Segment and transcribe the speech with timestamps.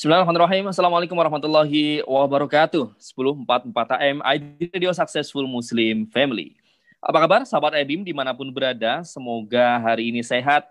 [0.00, 0.64] Bismillahirrahmanirrahim.
[0.72, 2.96] Assalamualaikum warahmatullahi wabarakatuh.
[2.96, 6.56] 1044 AM, ID Radio Successful Muslim Family.
[7.04, 9.04] Apa kabar sahabat Edim di mana pun berada?
[9.04, 10.64] Semoga hari ini sehat,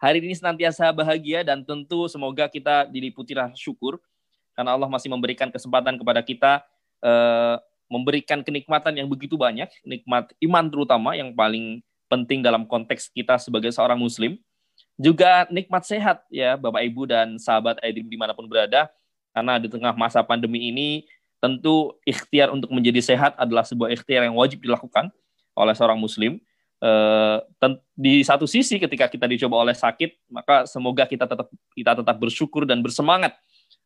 [0.00, 4.00] hari ini senantiasa bahagia dan tentu semoga kita diliputi rasa syukur
[4.56, 6.64] karena Allah masih memberikan kesempatan kepada kita
[7.04, 7.60] eh,
[7.92, 13.68] memberikan kenikmatan yang begitu banyak, nikmat iman terutama yang paling penting dalam konteks kita sebagai
[13.68, 14.40] seorang muslim
[15.02, 18.86] juga nikmat sehat ya Bapak Ibu dan sahabat Aidim di mana pun berada.
[19.34, 21.08] Karena di tengah masa pandemi ini
[21.42, 25.10] tentu ikhtiar untuk menjadi sehat adalah sebuah ikhtiar yang wajib dilakukan
[25.58, 26.38] oleh seorang muslim.
[26.82, 27.38] Eh,
[27.98, 32.62] di satu sisi ketika kita dicoba oleh sakit, maka semoga kita tetap kita tetap bersyukur
[32.62, 33.34] dan bersemangat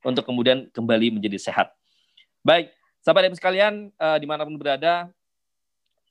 [0.05, 1.73] untuk kemudian kembali menjadi sehat.
[2.45, 5.09] Baik, sahabat ibu sekalian eh, di mana pun berada,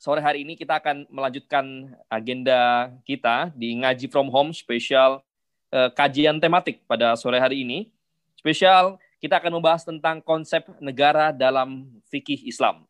[0.05, 5.25] sore hari ini kita akan melanjutkan agenda kita di Ngaji From Home spesial
[5.73, 7.89] eh, kajian tematik pada sore hari ini.
[8.37, 12.85] Spesial kita akan membahas tentang konsep negara dalam fikih Islam.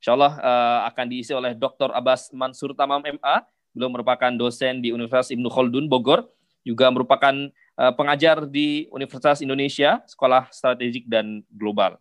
[0.00, 1.92] Insya Allah eh, akan diisi oleh Dr.
[1.92, 3.44] Abbas Mansur Tamam MA.
[3.76, 6.32] Beliau merupakan dosen di Universitas Ibnu Khaldun Bogor,
[6.64, 12.00] juga merupakan eh, pengajar di Universitas Indonesia, Sekolah Strategik dan Global.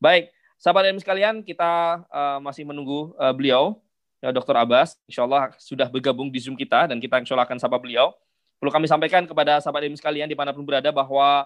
[0.00, 3.76] Baik, Sahabat dan sekalian, kita uh, masih menunggu uh, beliau,
[4.24, 4.56] ya, Dr.
[4.56, 4.96] Abbas.
[5.04, 8.16] Insya Allah sudah bergabung di Zoom kita dan kita insya Allah akan sapa beliau.
[8.56, 11.44] Perlu kami sampaikan kepada sahabat dan sekalian di mana pun berada bahwa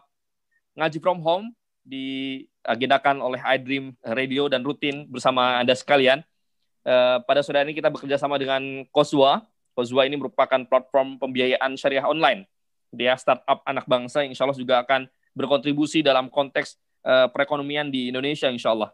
[0.79, 1.51] ngaji from home
[1.83, 6.23] diagendakan oleh iDream Radio dan rutin bersama Anda sekalian.
[6.87, 9.43] Uh, pada sore ini kita bekerja sama dengan Kozwa.
[9.75, 12.47] Kozwa ini merupakan platform pembiayaan syariah online.
[12.95, 16.75] Dia startup anak bangsa yang insya Allah juga akan berkontribusi dalam konteks
[17.33, 18.93] perekonomian di Indonesia insya Allah.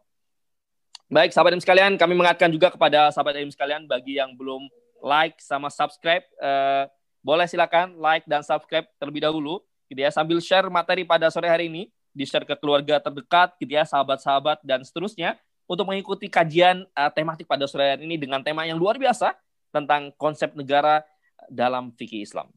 [1.06, 4.66] Baik, sahabat Im sekalian, kami mengingatkan juga kepada sahabat Im sekalian bagi yang belum
[5.06, 6.90] like sama subscribe, eh,
[7.22, 11.70] boleh silakan like dan subscribe terlebih dahulu, gitu ya, sambil share materi pada sore hari
[11.70, 15.38] ini, di share ke keluarga terdekat, gitu ya, sahabat-sahabat dan seterusnya,
[15.70, 19.30] untuk mengikuti kajian uh, tematik pada sore hari ini dengan tema yang luar biasa
[19.70, 21.06] tentang konsep negara
[21.46, 22.50] dalam fikih Islam.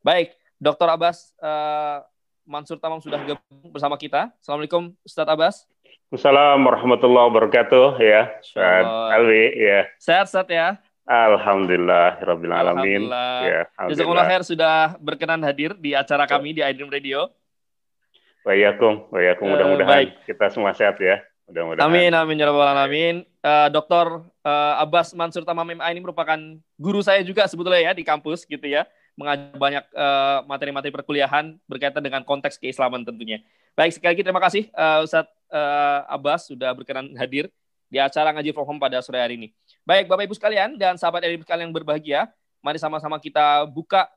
[0.00, 0.88] Baik, Dr.
[0.88, 2.00] Abbas uh,
[2.48, 4.32] Mansur Tamam sudah gabung bersama kita.
[4.40, 5.68] Assalamualaikum, Ustadz Abbas.
[6.12, 8.36] Assalamualaikum warahmatullahi wabarakatuh ya.
[8.44, 9.80] Sehat Alwi ya.
[9.96, 10.76] Sehat sehat ya.
[11.08, 13.08] Alhamdulillah Rabbil Alamin.
[13.08, 13.36] Alhamdulillah.
[13.48, 17.32] Ya, Jazakumullah khair sudah berkenan hadir di acara kami di iDream Radio.
[18.44, 21.24] Wayakum, wayakum mudah-mudahan kita semua sehat ya.
[21.48, 21.88] Mudah-mudahan.
[21.88, 23.24] Amin amin ya rabbal alamin.
[23.40, 24.28] Uh, Dr.
[24.44, 26.36] Uh, Abbas Mansur Tamam MA ini merupakan
[26.76, 28.84] guru saya juga sebetulnya ya di kampus gitu ya.
[29.16, 33.40] Mengajar banyak uh, materi-materi perkuliahan berkaitan dengan konteks keislaman tentunya.
[33.72, 37.52] Baik, sekali lagi terima kasih uh, Ustadz uh, Abbas sudah berkenan hadir
[37.92, 39.48] di acara ngaji from home pada sore hari ini.
[39.84, 42.32] Baik, Bapak Ibu sekalian dan sahabat dari sekalian yang berbahagia,
[42.64, 44.08] mari sama-sama kita buka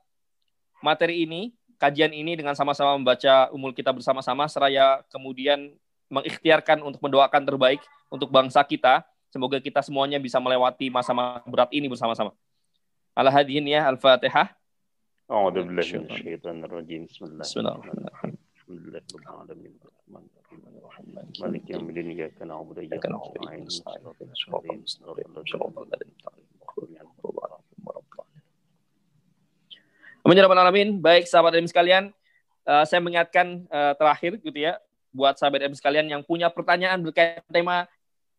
[0.80, 5.76] materi ini, kajian ini dengan sama-sama membaca umul kita bersama-sama seraya kemudian
[6.08, 9.04] mengikhtiarkan untuk mendoakan terbaik untuk bangsa kita.
[9.28, 12.32] Semoga kita semuanya bisa melewati masa-masa berat ini bersama-sama.
[13.12, 14.56] Al-Hadiyin ya, Al-Fatihah.
[17.42, 18.45] Bismillahirrahmanirrahim.
[21.41, 23.67] مالك يوم الدين إياك نعبد وإياك نستعين
[30.21, 31.01] Amin ya alamin.
[31.01, 32.03] Baik sahabat dan sekalian,
[32.69, 34.77] uh, saya mengingatkan uh, terakhir gitu ya
[35.11, 37.89] buat sahabat dan sekalian yang punya pertanyaan berkaitan tema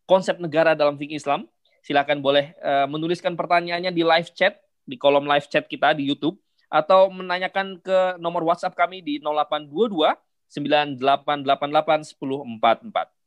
[0.06, 1.50] konsep negara dalam fikih Islam,
[1.82, 6.38] silakan boleh uh, menuliskan pertanyaannya di live chat di kolom live chat kita di YouTube
[6.67, 10.15] atau menanyakan ke nomor WhatsApp kami di 0822
[10.51, 13.17] 9888 1044.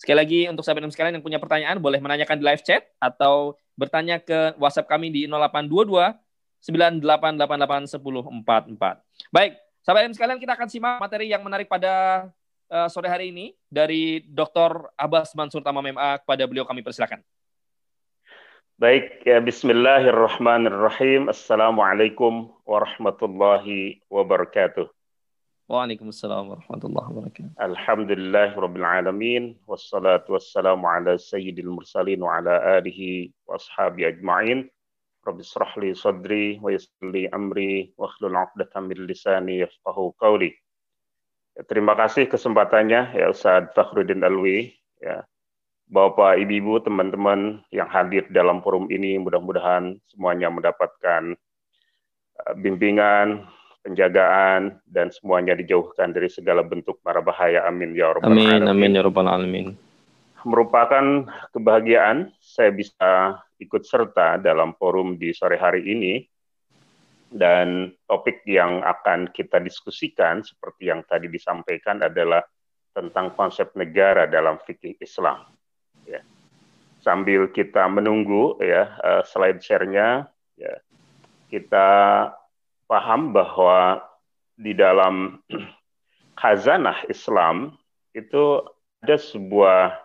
[0.00, 3.54] Sekali lagi untuk sahabat dan sekalian yang punya pertanyaan boleh menanyakan di live chat atau
[3.76, 6.16] bertanya ke WhatsApp kami di 0822
[6.64, 9.28] 9888 1044.
[9.28, 9.52] Baik,
[9.84, 12.26] sahabat dan sekalian kita akan simak materi yang menarik pada
[12.72, 14.88] uh, sore hari ini dari Dr.
[14.96, 17.20] Abbas Mansur Tamam MA kepada beliau kami persilakan.
[18.80, 21.28] Baik, ya bismillahirrahmanirrahim.
[21.28, 24.88] Assalamualaikum warahmatullahi wabarakatuh.
[25.68, 27.60] Waalaikumsalam warahmatullahi wabarakatuh.
[27.60, 34.72] Alhamdulillah rabbil alamin wassalatu wassalamu ala sayyidil mursalin wa ala alihi wa ashabi ajma'in.
[35.28, 40.56] Rabbi israh li sadri wa yassir li amri wa hlul 'uqdatam min lisani yafqahu qawli.
[41.52, 44.72] Ya, terima kasih kesempatannya ya Ustaz Fakhruddin Alwi
[45.04, 45.20] ya.
[45.90, 51.34] Bapak, Ibu, teman-teman yang hadir dalam forum ini mudah-mudahan semuanya mendapatkan
[52.38, 53.42] uh, bimbingan,
[53.82, 57.66] penjagaan dan semuanya dijauhkan dari segala bentuk mara bahaya.
[57.66, 58.70] Amin ya rabbal amin, alamin.
[58.70, 59.66] Amin ya rabbal alamin.
[60.46, 66.14] Merupakan kebahagiaan saya bisa ikut serta dalam forum di sore hari ini
[67.30, 72.42] Dan topik yang akan kita diskusikan seperti yang tadi disampaikan adalah
[72.90, 75.46] tentang konsep negara dalam fikih Islam.
[77.00, 80.28] Sambil kita menunggu ya uh, slide share-nya,
[80.60, 80.74] ya,
[81.48, 81.88] kita
[82.84, 84.04] paham bahwa
[84.60, 85.40] di dalam
[86.40, 87.76] khazanah Islam
[88.12, 88.60] itu
[89.00, 89.96] ada sebuah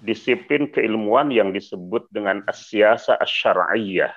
[0.00, 4.16] disiplin keilmuan yang disebut dengan asyasa asyariyah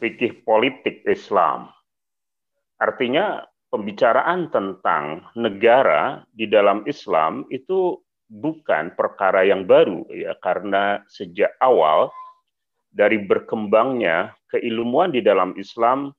[0.00, 1.72] fikih politik Islam.
[2.76, 11.54] Artinya pembicaraan tentang negara di dalam Islam itu bukan perkara yang baru ya karena sejak
[11.62, 12.10] awal
[12.90, 16.10] dari berkembangnya keilmuan di dalam Islam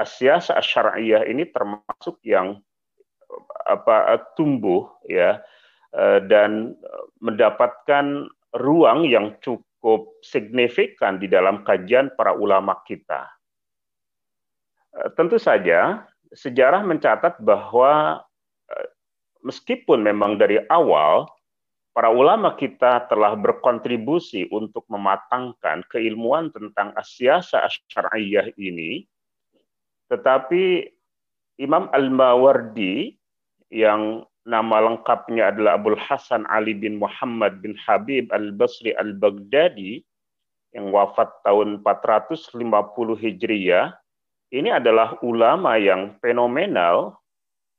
[0.00, 2.56] asyasa syariah ini termasuk yang
[3.68, 5.44] apa tumbuh ya
[5.92, 6.74] eh, dan
[7.20, 8.26] mendapatkan
[8.56, 13.28] ruang yang cukup signifikan di dalam kajian para ulama kita.
[14.96, 18.24] Eh, tentu saja sejarah mencatat bahwa
[18.72, 18.88] eh,
[19.46, 21.28] meskipun memang dari awal
[21.90, 29.06] para ulama kita telah berkontribusi untuk mematangkan keilmuan tentang asyasa syariah ini,
[30.10, 30.90] tetapi
[31.60, 33.14] Imam Al-Mawardi
[33.70, 40.00] yang nama lengkapnya adalah Abdul Hasan Ali bin Muhammad bin Habib Al-Basri Al-Baghdadi
[40.74, 42.58] yang wafat tahun 450
[43.20, 43.94] Hijriyah.
[44.50, 47.20] Ini adalah ulama yang fenomenal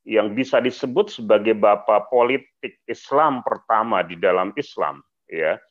[0.08, 5.62] yang bisa disebut sebagai bapak politik Islam pertama di dalam Islam ya.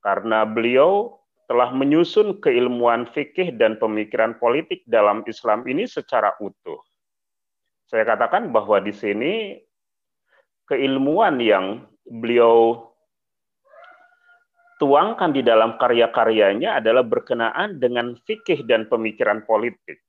[0.00, 6.80] Karena beliau telah menyusun keilmuan fikih dan pemikiran politik dalam Islam ini secara utuh.
[7.84, 9.60] Saya katakan bahwa di sini
[10.64, 12.88] keilmuan yang beliau
[14.80, 20.03] tuangkan di dalam karya-karyanya adalah berkenaan dengan fikih dan pemikiran politik.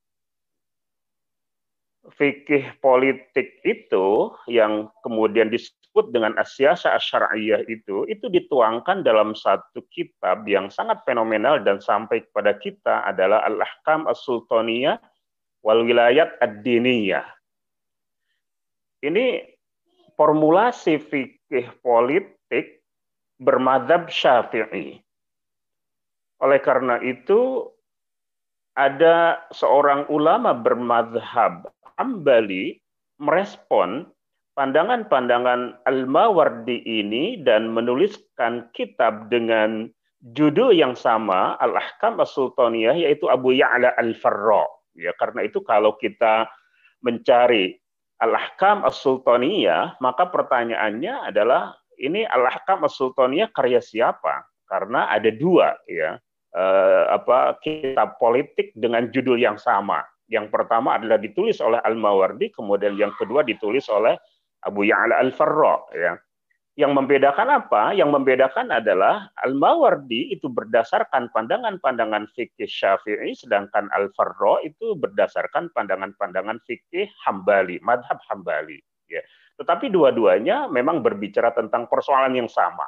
[2.05, 10.45] Fikih politik itu yang kemudian disebut dengan asyasa asyariyah itu, itu dituangkan dalam satu kitab
[10.45, 15.01] yang sangat fenomenal dan sampai kepada kita adalah Al-Ahkam As-Sultaniyah
[15.65, 17.25] wal Wilayat Ad-Diniyah.
[19.01, 19.41] Ini
[20.13, 22.85] formulasi fikih politik
[23.41, 25.01] bermadhab syafi'i.
[26.37, 27.65] Oleh karena itu,
[28.75, 32.79] ada seorang ulama bermadhab Ambali
[33.21, 34.09] merespon
[34.55, 39.91] pandangan-pandangan Al-Mawardi ini dan menuliskan kitab dengan
[40.33, 44.65] judul yang sama Al-Ahkam As-Sultaniyah yaitu Abu Ya'la Al-Farra.
[44.95, 46.47] Ya, karena itu kalau kita
[47.03, 47.75] mencari
[48.23, 54.47] Al-Ahkam As-Sultaniyah, maka pertanyaannya adalah ini Al-Ahkam As-Sultaniyah karya siapa?
[54.65, 56.17] Karena ada dua ya.
[56.55, 59.99] Eh, apa kitab politik dengan judul yang sama.
[60.25, 64.17] Yang pertama adalah ditulis oleh Al-Mawardi, kemudian yang kedua ditulis oleh
[64.65, 66.13] Abu Ya'la Al-Farra ya.
[66.75, 67.95] Yang membedakan apa?
[67.95, 77.07] Yang membedakan adalah Al-Mawardi itu berdasarkan pandangan-pandangan fikih Syafi'i, sedangkan Al-Farra itu berdasarkan pandangan-pandangan fikih
[77.23, 78.83] Hambali, madhab Hambali.
[79.07, 79.23] Ya.
[79.55, 82.83] Tetapi dua-duanya memang berbicara tentang persoalan yang sama.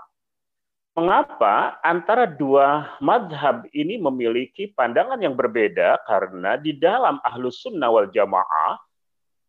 [0.98, 6.02] Mengapa antara dua madhab ini memiliki pandangan yang berbeda?
[6.10, 8.82] Karena di dalam ahlus sunnah wal jamaah,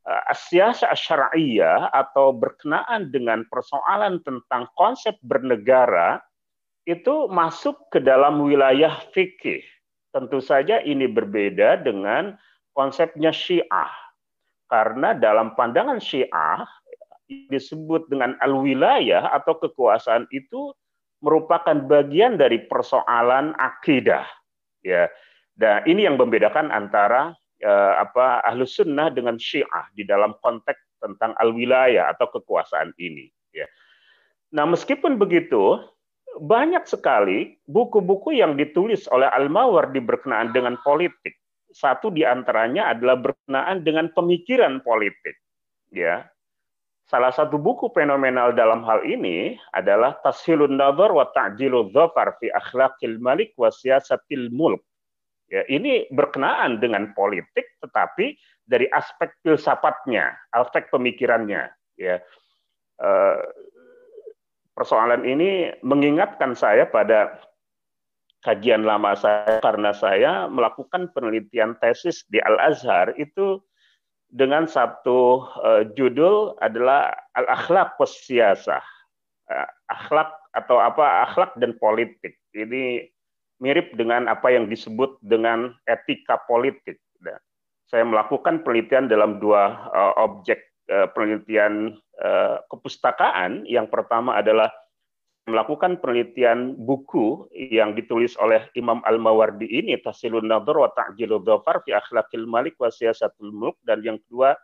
[0.04, 6.20] uh, asyasa syariah atau berkenaan dengan persoalan tentang konsep bernegara
[6.84, 9.64] itu masuk ke dalam wilayah fikih.
[10.12, 12.36] Tentu saja ini berbeda dengan
[12.76, 13.88] konsepnya Syiah.
[14.68, 16.68] Karena dalam pandangan Syiah
[17.48, 20.76] disebut dengan al-wilayah atau kekuasaan itu
[21.24, 24.26] merupakan bagian dari persoalan akidah.
[24.82, 25.10] Ya.
[25.58, 27.34] Dan ini yang membedakan antara
[27.66, 33.26] uh, apa ahlus sunnah dengan syiah di dalam konteks tentang al-wilayah atau kekuasaan ini.
[33.50, 33.66] Ya.
[34.54, 35.82] Nah meskipun begitu,
[36.38, 41.34] banyak sekali buku-buku yang ditulis oleh Al-Mawardi berkenaan dengan politik.
[41.68, 45.36] Satu di antaranya adalah berkenaan dengan pemikiran politik.
[45.88, 46.28] Ya,
[47.08, 53.16] Salah satu buku fenomenal dalam hal ini adalah Tashilun Nadhar wa Ta'jilul Dhafar fi Akhlaqil
[53.16, 54.84] Malik wa Siyasatil Mulk
[55.48, 58.36] Ya, ini berkenaan dengan politik, tetapi
[58.68, 61.72] dari aspek filsafatnya, aspek pemikirannya.
[61.96, 62.20] Ya,
[63.00, 63.40] eh,
[64.76, 67.40] persoalan ini mengingatkan saya pada
[68.44, 73.58] kajian lama saya karena saya melakukan penelitian tesis di Al Azhar itu
[74.28, 83.08] dengan satu uh, judul adalah al akhlak uh, akhlak atau apa akhlak dan politik ini
[83.58, 87.00] mirip dengan apa yang disebut dengan etika politik.
[87.88, 90.60] saya melakukan penelitian dalam dua uh, objek
[90.92, 93.64] uh, penelitian uh, kepustakaan.
[93.64, 94.68] Yang pertama adalah
[95.48, 101.96] melakukan penelitian buku yang ditulis oleh Imam Al-Mawardi ini Tasilun Nadhar wa Ta'jilud Dhafar fi
[101.96, 103.50] Akhlaqil Malik wa Siyasatul
[103.82, 104.54] dan yang kedua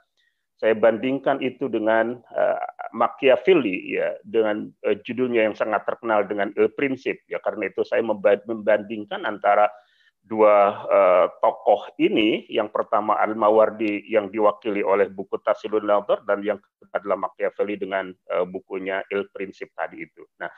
[0.54, 6.70] saya bandingkan itu dengan uh, Machiavelli ya dengan uh, judulnya yang sangat terkenal dengan Il
[6.70, 8.04] Prinsip ya karena itu saya
[8.46, 9.66] membandingkan antara
[10.24, 10.56] dua
[10.88, 16.96] uh, tokoh ini yang pertama Al-Mawardi yang diwakili oleh buku Tasilun Nadhar dan yang kedua
[16.96, 20.24] adalah Machiavelli dengan uh, bukunya Il Prinsip tadi itu.
[20.40, 20.48] Nah,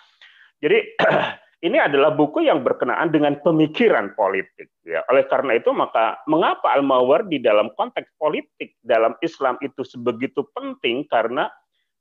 [0.63, 0.87] jadi
[1.67, 5.03] ini adalah buku yang berkenaan dengan pemikiran politik ya.
[5.11, 11.51] Oleh karena itu maka mengapa Al-Mawardi dalam konteks politik dalam Islam itu sebegitu penting karena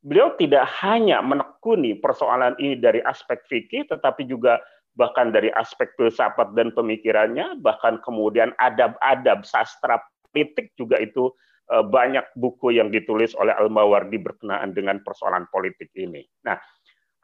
[0.05, 4.61] beliau tidak hanya menekuni persoalan ini dari aspek fikih tetapi juga
[4.95, 9.99] bahkan dari aspek filsafat dan pemikirannya, bahkan kemudian adab-adab sastra
[10.31, 11.31] politik juga itu
[11.71, 16.23] eh, banyak buku yang ditulis oleh Al-Mawardi berkenaan dengan persoalan politik ini.
[16.47, 16.59] Nah,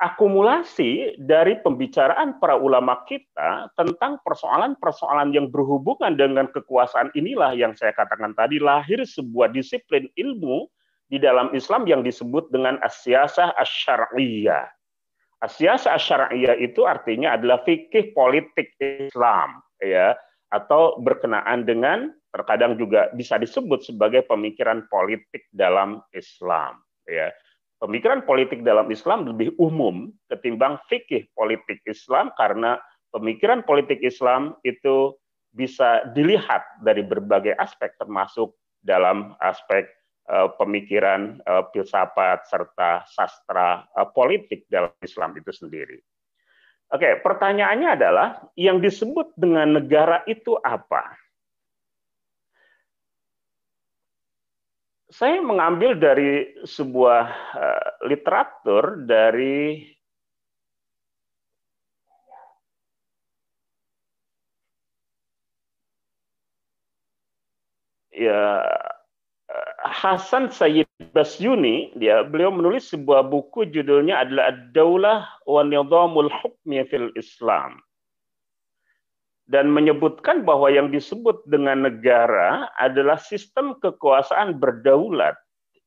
[0.01, 7.94] akumulasi dari pembicaraan para ulama kita tentang persoalan-persoalan yang berhubungan dengan kekuasaan inilah yang saya
[7.94, 10.66] katakan tadi lahir sebuah disiplin ilmu
[11.12, 14.81] di dalam Islam yang disebut dengan asyasah asyariyah
[15.41, 20.13] Asyasa syariah itu artinya adalah fikih politik Islam ya
[20.53, 26.77] atau berkenaan dengan terkadang juga bisa disebut sebagai pemikiran politik dalam Islam
[27.10, 27.33] ya.
[27.81, 32.77] Pemikiran politik dalam Islam lebih umum ketimbang fikih politik Islam karena
[33.10, 35.17] pemikiran politik Islam itu
[35.51, 38.53] bisa dilihat dari berbagai aspek termasuk
[38.86, 39.89] dalam aspek
[40.30, 46.00] pemikiran uh, filsafat serta sastra uh, politik dalam Islam itu sendiri.
[46.92, 48.28] Oke, pertanyaannya adalah
[48.60, 51.16] yang disebut dengan negara itu apa?
[55.12, 57.28] Saya mengambil dari sebuah
[58.08, 59.84] literatur dari
[68.12, 68.62] ya
[69.82, 75.20] Hasan Sayyid Basyuni, dia beliau menulis sebuah buku judulnya adalah Ad-Daulah
[75.50, 77.82] wa Nizamul Hukmi fil Islam.
[79.50, 85.36] Dan menyebutkan bahwa yang disebut dengan negara adalah sistem kekuasaan berdaulat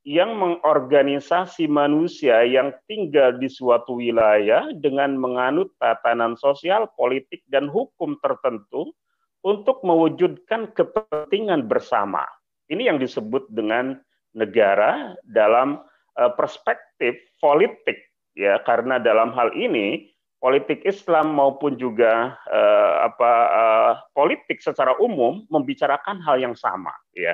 [0.04, 8.20] yang mengorganisasi manusia yang tinggal di suatu wilayah dengan menganut tatanan sosial, politik, dan hukum
[8.20, 8.92] tertentu
[9.40, 12.28] untuk mewujudkan kepentingan bersama
[12.74, 13.96] ini yang disebut dengan
[14.34, 15.80] negara dalam
[16.18, 17.96] uh, perspektif politik
[18.34, 20.10] ya karena dalam hal ini
[20.42, 27.32] politik Islam maupun juga uh, apa uh, politik secara umum membicarakan hal yang sama ya.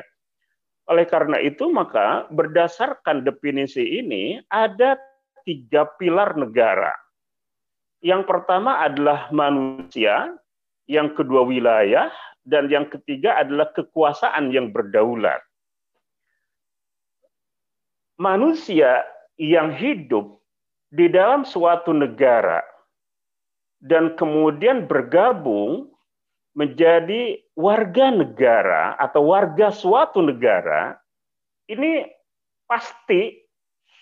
[0.86, 4.94] Oleh karena itu maka berdasarkan definisi ini ada
[5.42, 6.94] tiga pilar negara.
[8.00, 10.34] Yang pertama adalah manusia,
[10.88, 12.10] yang kedua wilayah,
[12.50, 15.38] dan yang ketiga adalah kekuasaan yang berdaulat.
[18.18, 19.06] Manusia
[19.38, 20.42] yang hidup
[20.90, 22.60] di dalam suatu negara
[23.80, 25.88] dan kemudian bergabung
[26.52, 30.98] menjadi warga negara atau warga suatu negara
[31.70, 32.04] ini
[32.66, 33.38] pasti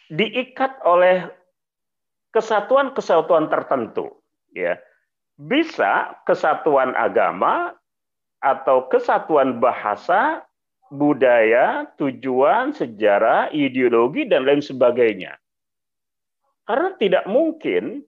[0.09, 1.29] diikat oleh
[2.33, 4.19] kesatuan-kesatuan tertentu
[4.57, 4.81] ya
[5.39, 7.77] bisa kesatuan agama
[8.39, 10.47] atau kesatuan bahasa,
[10.89, 15.37] budaya, tujuan, sejarah, ideologi, dan lain sebagainya.
[16.65, 18.05] Karena tidak mungkin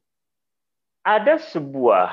[1.04, 2.12] ada sebuah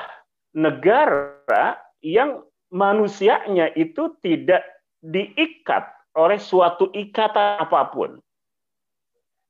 [0.55, 4.63] negara yang manusianya itu tidak
[5.03, 8.17] diikat oleh suatu ikatan apa pun.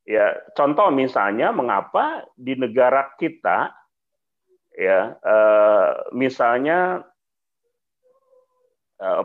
[0.08, 3.76] Ya, contoh misalnya mengapa di negara kita
[4.72, 7.04] ya eh, misalnya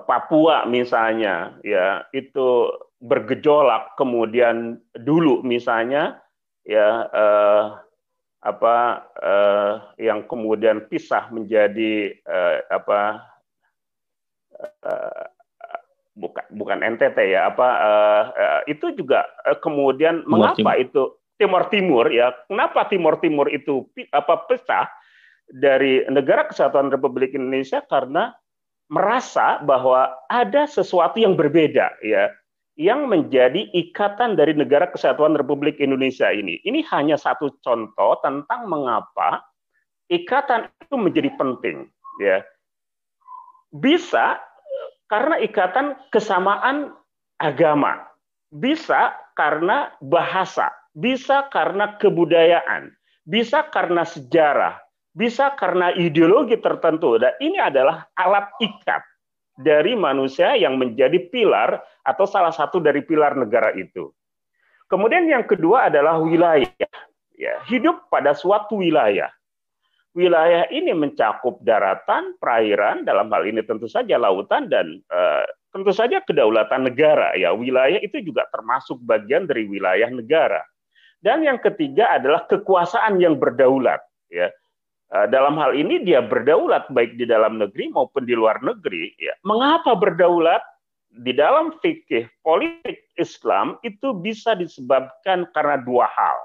[0.05, 2.69] Papua misalnya ya itu
[3.01, 6.21] bergejolak kemudian dulu misalnya
[6.61, 7.63] ya eh,
[8.43, 8.77] apa
[9.17, 13.23] eh, yang kemudian pisah menjadi eh, apa
[14.61, 15.25] eh,
[16.13, 20.83] bukan bukan NTT ya apa eh, eh, itu juga eh, kemudian Timur mengapa Timur.
[20.85, 21.03] itu
[21.39, 24.85] Timur Timur ya kenapa Timur Timur itu apa pisah
[25.49, 28.31] dari negara kesatuan Republik Indonesia karena
[28.93, 32.29] merasa bahwa ada sesuatu yang berbeda ya
[32.77, 36.62] yang menjadi ikatan dari negara kesatuan Republik Indonesia ini.
[36.62, 39.41] Ini hanya satu contoh tentang mengapa
[40.09, 41.89] ikatan itu menjadi penting
[42.21, 42.45] ya.
[43.73, 44.38] Bisa
[45.09, 46.93] karena ikatan kesamaan
[47.41, 48.05] agama,
[48.53, 52.93] bisa karena bahasa, bisa karena kebudayaan,
[53.25, 54.77] bisa karena sejarah,
[55.13, 57.22] bisa karena ideologi tertentu.
[57.22, 59.01] Dan ini adalah alat ikat
[59.58, 64.10] dari manusia yang menjadi pilar atau salah satu dari pilar negara itu.
[64.89, 66.70] Kemudian yang kedua adalah wilayah.
[67.34, 69.29] Ya, hidup pada suatu wilayah.
[70.13, 75.41] Wilayah ini mencakup daratan, perairan, dalam hal ini tentu saja lautan dan uh,
[75.74, 77.34] tentu saja kedaulatan negara.
[77.34, 80.62] Ya, wilayah itu juga termasuk bagian dari wilayah negara.
[81.17, 84.05] Dan yang ketiga adalah kekuasaan yang berdaulat.
[84.29, 84.53] Ya,
[85.29, 89.13] dalam hal ini dia berdaulat baik di dalam negeri maupun di luar negeri.
[89.22, 90.62] Ya, mengapa berdaulat?
[91.13, 96.38] Di dalam fikih politik Islam itu bisa disebabkan karena dua hal.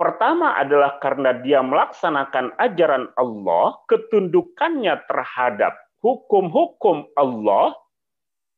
[0.00, 7.76] Pertama adalah karena dia melaksanakan ajaran Allah, ketundukannya terhadap hukum-hukum Allah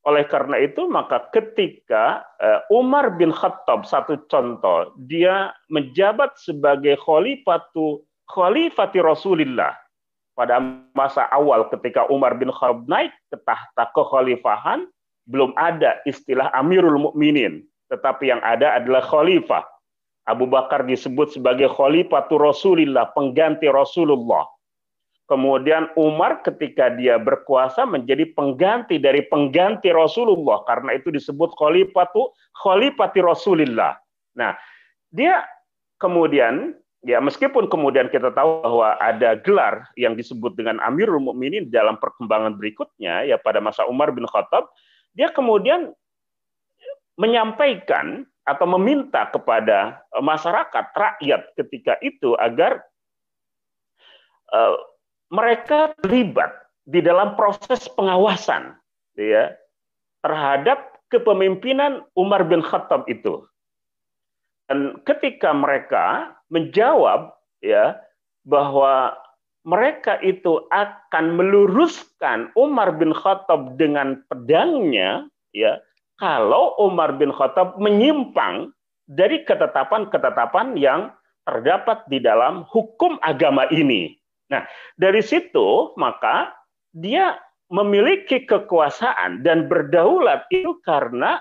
[0.05, 8.05] oleh karena itu maka ketika eh, Umar bin Khattab satu contoh dia menjabat sebagai khalifatu
[8.31, 9.75] khalifati Rasulillah
[10.35, 10.59] pada
[10.95, 14.87] masa awal ketika Umar bin Khattab naik ke tahta kekhalifahan
[15.31, 19.63] belum ada istilah Amirul Mukminin tetapi yang ada adalah khalifah
[20.25, 24.49] Abu Bakar disebut sebagai khalifatu Rasulillah pengganti Rasulullah
[25.25, 32.29] Kemudian Umar ketika dia berkuasa menjadi pengganti dari pengganti Rasulullah karena itu disebut khalifatu
[32.61, 33.97] khalifati Rasulillah.
[34.37, 34.53] Nah,
[35.09, 35.41] dia
[35.97, 42.01] kemudian ya meskipun kemudian kita tahu bahwa ada gelar yang disebut dengan Amirul Mukminin dalam
[42.01, 44.73] perkembangan berikutnya ya pada masa Umar bin Khattab,
[45.13, 45.93] dia kemudian
[47.21, 52.83] menyampaikan atau meminta kepada masyarakat rakyat ketika itu agar
[54.53, 54.77] uh,
[55.33, 56.53] mereka terlibat
[56.85, 58.77] di dalam proses pengawasan
[59.17, 59.57] ya
[60.21, 63.45] terhadap kepemimpinan Umar bin Khattab itu.
[64.69, 67.33] Dan ketika mereka menjawab
[67.65, 67.97] ya
[68.45, 69.17] bahwa
[69.65, 75.25] mereka itu akan meluruskan Umar bin Khattab dengan pedangnya
[75.57, 75.81] ya
[76.21, 78.71] kalau Umar bin Khattab menyimpang
[79.09, 81.13] dari ketetapan-ketetapan yang
[81.45, 84.17] terdapat di dalam hukum agama ini.
[84.49, 84.65] Nah,
[84.97, 86.53] dari situ maka
[86.93, 87.37] dia
[87.73, 91.41] memiliki kekuasaan dan berdaulat itu karena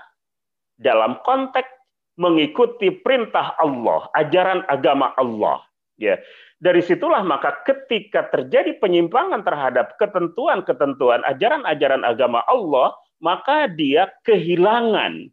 [0.80, 1.70] dalam konteks
[2.14, 5.62] mengikuti perintah Allah, ajaran agama Allah.
[5.94, 6.18] Ya,
[6.58, 15.30] dari situlah maka ketika terjadi penyimpangan terhadap ketentuan-ketentuan ajaran-ajaran agama Allah, maka dia kehilangan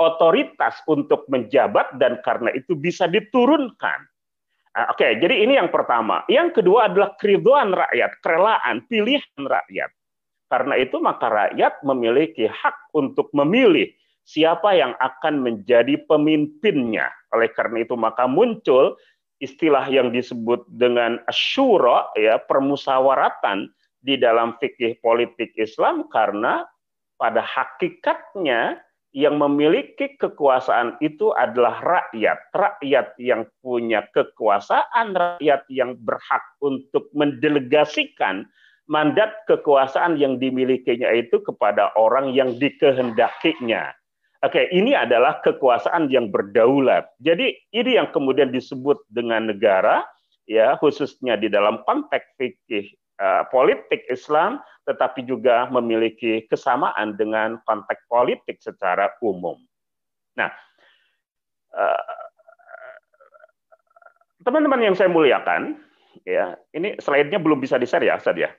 [0.00, 4.08] otoritas untuk menjabat dan karena itu bisa diturunkan.
[4.72, 6.22] Ah, oke, okay, jadi ini yang pertama.
[6.30, 9.90] Yang kedua adalah keriduan rakyat, kerelaan, pilihan rakyat.
[10.50, 13.90] Karena itu maka rakyat memiliki hak untuk memilih
[14.24, 17.10] siapa yang akan menjadi pemimpinnya.
[17.34, 18.98] Oleh karena itu maka muncul
[19.40, 26.64] istilah yang disebut dengan asyura ya permusawaratan di dalam fikih politik Islam karena
[27.20, 28.80] pada hakikatnya
[29.10, 32.38] yang memiliki kekuasaan itu adalah rakyat.
[32.54, 38.46] Rakyat yang punya kekuasaan, rakyat yang berhak untuk mendelegasikan
[38.86, 43.90] mandat kekuasaan yang dimilikinya itu kepada orang yang dikehendakinya.
[44.40, 47.12] Oke, ini adalah kekuasaan yang berdaulat.
[47.20, 50.00] Jadi ini yang kemudian disebut dengan negara,
[50.48, 52.88] ya khususnya di dalam konteks fikih
[53.20, 59.54] uh, politik Islam tetapi juga memiliki kesamaan dengan konteks politik secara umum.
[60.34, 60.50] Nah,
[61.76, 62.24] eh,
[64.42, 65.78] teman-teman yang saya muliakan,
[66.26, 68.50] ya ini slide-nya belum bisa di-share ya, Sad ya?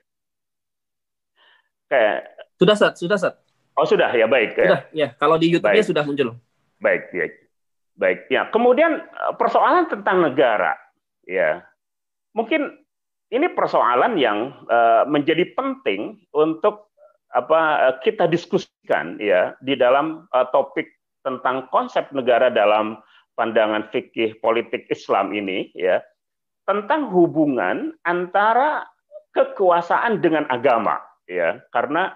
[1.92, 3.34] Kayak sudah Sad, sudah Sad.
[3.76, 4.56] Oh sudah ya baik.
[4.56, 4.64] Ya.
[4.64, 5.08] Sudah ya.
[5.16, 6.36] Kalau di YouTube-nya sudah muncul.
[6.82, 7.26] Baik, ya.
[7.96, 8.48] Baik ya.
[8.52, 10.76] Kemudian eh, persoalan tentang negara,
[11.24, 11.62] ya
[12.36, 12.82] mungkin
[13.32, 16.92] ini persoalan yang uh, menjadi penting untuk
[17.32, 20.84] apa uh, kita diskusikan ya di dalam uh, topik
[21.24, 23.00] tentang konsep negara dalam
[23.40, 26.04] pandangan fikih politik Islam ini ya
[26.68, 28.84] tentang hubungan antara
[29.32, 32.12] kekuasaan dengan agama ya karena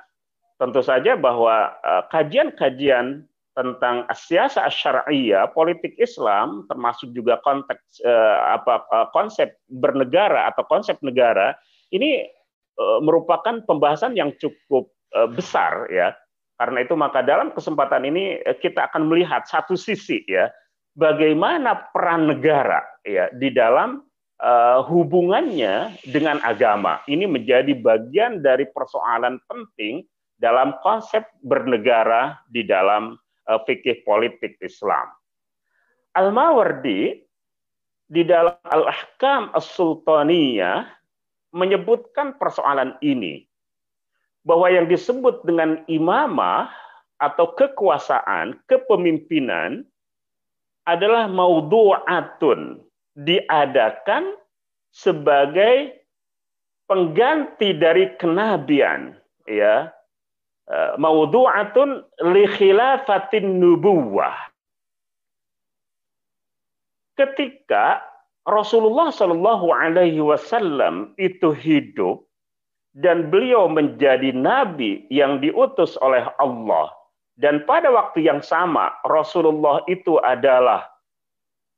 [0.57, 1.77] tentu saja bahwa
[2.09, 10.69] kajian-kajian tentang siasa syariah, politik Islam, termasuk juga konteks eh, apa eh, konsep bernegara atau
[10.69, 11.57] konsep negara,
[11.89, 12.29] ini
[12.77, 16.13] eh, merupakan pembahasan yang cukup eh, besar ya.
[16.61, 20.53] Karena itu maka dalam kesempatan ini eh, kita akan melihat satu sisi ya,
[20.93, 24.05] bagaimana peran negara ya di dalam
[24.41, 27.05] uh, hubungannya dengan agama.
[27.05, 30.03] Ini menjadi bagian dari persoalan penting
[30.37, 33.17] dalam konsep bernegara di dalam
[33.49, 35.09] uh, fikih politik Islam.
[36.17, 37.21] Al-Mawardi
[38.09, 40.89] di dalam Al-Ahkam As-Sultaniyah
[41.57, 43.45] menyebutkan persoalan ini
[44.47, 46.71] bahwa yang disebut dengan imamah
[47.19, 49.83] atau kekuasaan, kepemimpinan
[50.87, 52.79] adalah maudhu'atun,
[53.19, 54.39] diadakan
[54.95, 55.99] sebagai
[56.87, 59.19] pengganti dari kenabian,
[59.51, 59.91] ya.
[60.67, 62.03] Eh, maudhu'atun
[62.35, 64.35] li khilafatin nubuwah.
[67.15, 68.03] Ketika
[68.51, 72.27] Rasulullah Shallallahu Alaihi Wasallam itu hidup
[72.99, 76.91] dan beliau menjadi nabi yang diutus oleh Allah
[77.39, 80.83] dan pada waktu yang sama Rasulullah itu adalah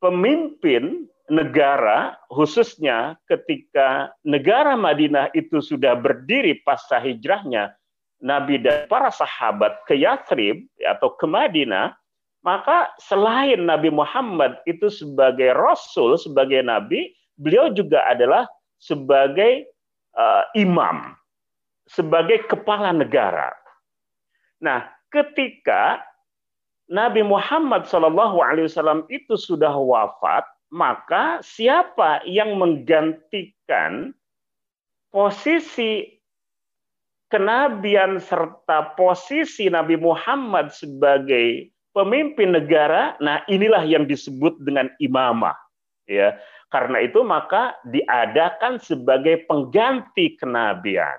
[0.01, 7.77] pemimpin negara khususnya ketika negara Madinah itu sudah berdiri pasca hijrahnya
[8.18, 11.94] Nabi dan para sahabat ke Yathrib atau ke Madinah
[12.42, 18.46] maka selain Nabi Muhammad itu sebagai rasul sebagai nabi beliau juga adalah
[18.78, 19.66] sebagai
[20.14, 21.14] uh, imam
[21.88, 23.50] sebagai kepala negara.
[24.62, 26.02] Nah ketika
[26.88, 34.16] Nabi Muhammad Wasallam itu sudah wafat, maka siapa yang menggantikan
[35.12, 36.17] posisi
[37.28, 43.16] kenabian serta posisi Nabi Muhammad sebagai pemimpin negara?
[43.20, 45.56] Nah, inilah yang disebut dengan imamah,
[46.08, 46.36] ya.
[46.68, 51.16] Karena itu maka diadakan sebagai pengganti kenabian.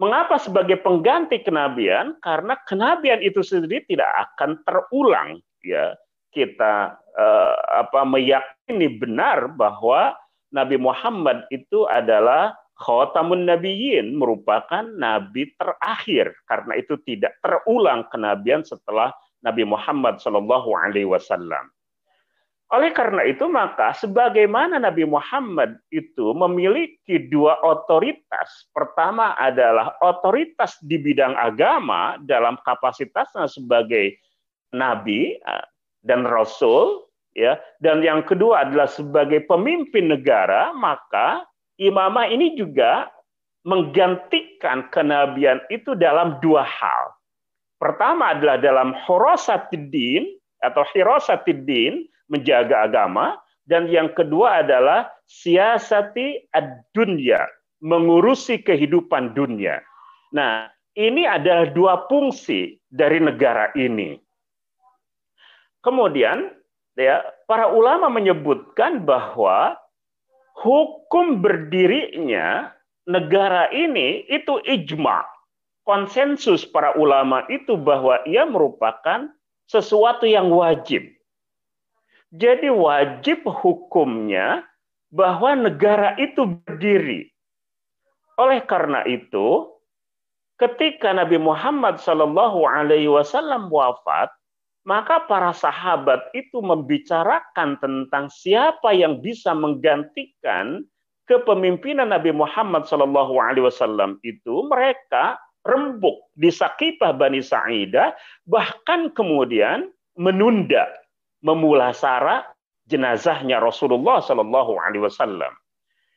[0.00, 2.18] Mengapa sebagai pengganti kenabian?
[2.18, 5.38] Karena kenabian itu sendiri tidak akan terulang.
[5.62, 5.94] Ya,
[6.34, 10.18] kita eh, apa meyakini benar bahwa
[10.50, 16.32] Nabi Muhammad itu adalah khotamun nabiyyin, merupakan nabi terakhir.
[16.48, 19.12] Karena itu tidak terulang kenabian setelah
[19.44, 21.68] Nabi Muhammad Shallallahu Alaihi Wasallam.
[22.70, 28.70] Oleh karena itu maka sebagaimana Nabi Muhammad itu memiliki dua otoritas.
[28.70, 34.14] Pertama adalah otoritas di bidang agama dalam kapasitasnya sebagai
[34.70, 35.66] nabi eh,
[36.06, 37.58] dan rasul ya.
[37.82, 41.42] Dan yang kedua adalah sebagai pemimpin negara, maka
[41.80, 43.08] imamah ini juga
[43.64, 47.16] menggantikan kenabian itu dalam dua hal.
[47.80, 50.28] Pertama adalah dalam horosatiddin
[50.60, 57.40] atau hirosatiddin, menjaga agama dan yang kedua adalah siasati ad-dunya,
[57.80, 59.80] mengurusi kehidupan dunia.
[60.36, 64.20] Nah, ini adalah dua fungsi dari negara ini.
[65.80, 66.52] Kemudian
[67.00, 69.79] ya, para ulama menyebutkan bahwa
[70.60, 72.70] hukum berdirinya
[73.08, 75.24] negara ini itu ijma.
[75.88, 79.32] Konsensus para ulama itu bahwa ia merupakan
[79.66, 81.08] sesuatu yang wajib
[82.30, 84.62] jadi wajib hukumnya
[85.10, 87.26] bahwa negara itu berdiri.
[88.38, 89.66] Oleh karena itu,
[90.54, 91.98] ketika Nabi Muhammad
[93.10, 94.30] Wasallam wafat,
[94.84, 100.84] maka para sahabat itu membicarakan tentang siapa yang bisa menggantikan
[101.28, 108.16] kepemimpinan Nabi Muhammad Alaihi Wasallam itu mereka rembuk di Sakifah Bani Sa'idah
[108.48, 110.88] bahkan kemudian menunda
[111.44, 112.48] memulasara
[112.88, 115.52] jenazahnya Rasulullah Alaihi Wasallam.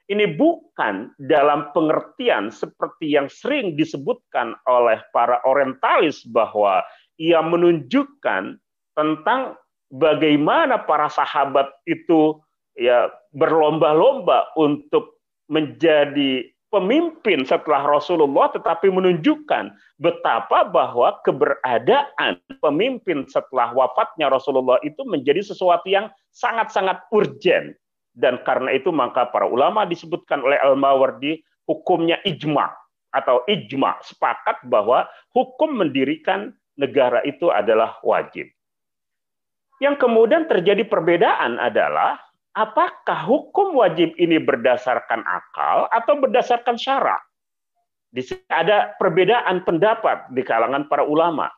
[0.04, 6.84] Ini bukan dalam pengertian seperti yang sering disebutkan oleh para orientalis bahwa
[7.23, 8.59] ia menunjukkan
[8.99, 9.55] tentang
[9.88, 12.43] bagaimana para sahabat itu
[12.75, 24.33] ya berlomba-lomba untuk menjadi pemimpin setelah Rasulullah tetapi menunjukkan betapa bahwa keberadaan pemimpin setelah wafatnya
[24.33, 27.77] Rasulullah itu menjadi sesuatu yang sangat-sangat urgen
[28.17, 32.73] dan karena itu maka para ulama disebutkan oleh Al-Mawardi hukumnya ijma
[33.13, 35.05] atau ijma sepakat bahwa
[35.38, 38.49] hukum mendirikan negara itu adalah wajib.
[39.81, 42.21] Yang kemudian terjadi perbedaan adalah
[42.55, 47.19] apakah hukum wajib ini berdasarkan akal atau berdasarkan syarak?
[48.13, 51.49] Di sini ada perbedaan pendapat di kalangan para ulama.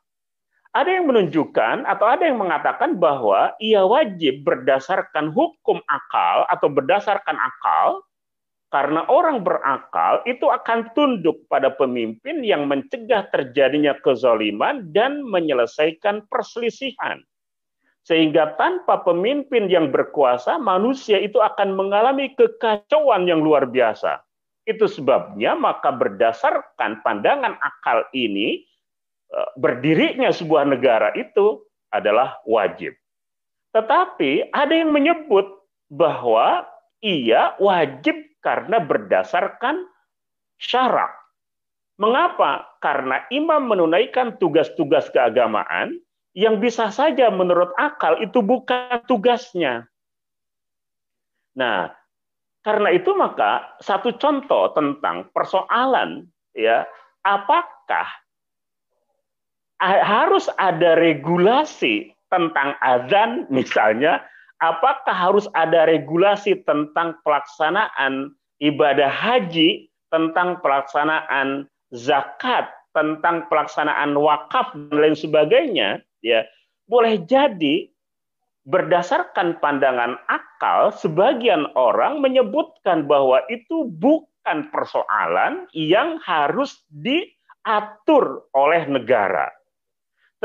[0.75, 7.35] Ada yang menunjukkan atau ada yang mengatakan bahwa ia wajib berdasarkan hukum akal atau berdasarkan
[7.39, 8.03] akal
[8.73, 17.21] karena orang berakal itu akan tunduk pada pemimpin yang mencegah terjadinya kezaliman dan menyelesaikan perselisihan.
[18.05, 24.21] Sehingga tanpa pemimpin yang berkuasa, manusia itu akan mengalami kekacauan yang luar biasa.
[24.65, 28.65] Itu sebabnya maka berdasarkan pandangan akal ini
[29.33, 32.93] eh, berdirinya sebuah negara itu adalah wajib.
[33.73, 36.65] Tetapi ada yang menyebut bahwa
[37.01, 38.15] ia wajib
[38.45, 39.89] karena berdasarkan
[40.61, 41.09] syarak.
[41.97, 42.77] Mengapa?
[42.77, 45.97] Karena imam menunaikan tugas-tugas keagamaan
[46.37, 49.89] yang bisa saja menurut akal itu bukan tugasnya.
[51.55, 51.89] Nah,
[52.61, 56.83] karena itu maka satu contoh tentang persoalan ya,
[57.23, 58.05] apakah
[59.79, 64.19] harus ada regulasi tentang azan misalnya,
[64.63, 68.31] apakah harus ada regulasi tentang pelaksanaan
[68.63, 76.47] ibadah haji, tentang pelaksanaan zakat, tentang pelaksanaan wakaf dan lain sebagainya, ya.
[76.85, 77.89] Boleh jadi
[78.65, 89.49] berdasarkan pandangan akal, sebagian orang menyebutkan bahwa itu bukan persoalan yang harus diatur oleh negara.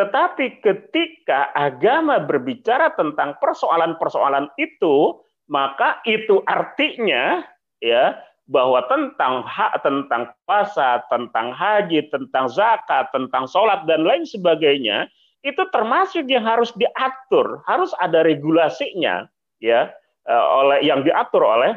[0.00, 5.20] Tetapi ketika agama berbicara tentang persoalan-persoalan itu,
[5.52, 7.44] maka itu artinya
[7.84, 8.16] ya
[8.48, 15.04] bahwa tentang hak tentang puasa, tentang haji, tentang zakat, tentang sholat dan lain sebagainya
[15.44, 19.28] itu termasuk yang harus diatur, harus ada regulasinya
[19.60, 19.92] ya
[20.24, 21.76] eh, oleh yang diatur oleh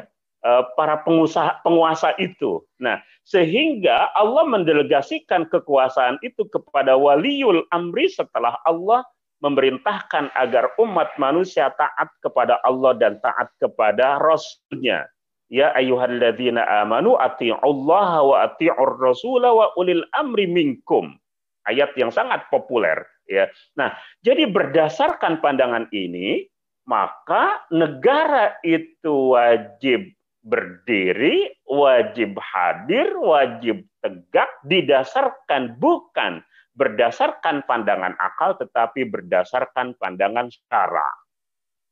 [0.76, 2.60] para pengusaha penguasa itu.
[2.76, 9.00] Nah, sehingga Allah mendelegasikan kekuasaan itu kepada waliul amri setelah Allah
[9.40, 15.08] memerintahkan agar umat manusia taat kepada Allah dan taat kepada Rasulnya.
[15.52, 21.16] Ya ayyuhalladzina amanu Allah wa ati'ur rasula wa ulil amri minkum.
[21.64, 23.48] Ayat yang sangat populer ya.
[23.76, 26.44] Nah, jadi berdasarkan pandangan ini,
[26.84, 30.12] maka negara itu wajib
[30.44, 36.44] berdiri, wajib hadir, wajib tegak didasarkan bukan
[36.76, 41.08] berdasarkan pandangan akal tetapi berdasarkan pandangan syara.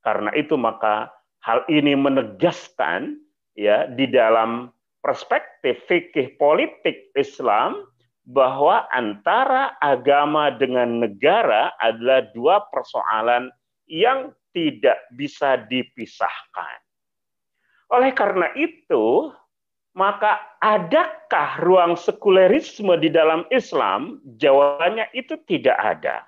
[0.04, 1.08] Karena itu maka
[1.46, 3.16] hal ini menegaskan
[3.56, 7.86] ya di dalam perspektif fikih politik Islam
[8.22, 13.50] bahwa antara agama dengan negara adalah dua persoalan
[13.90, 16.78] yang tidak bisa dipisahkan.
[17.92, 19.28] Oleh karena itu,
[19.92, 24.24] maka adakah ruang sekulerisme di dalam Islam?
[24.40, 26.24] Jawabannya itu tidak ada.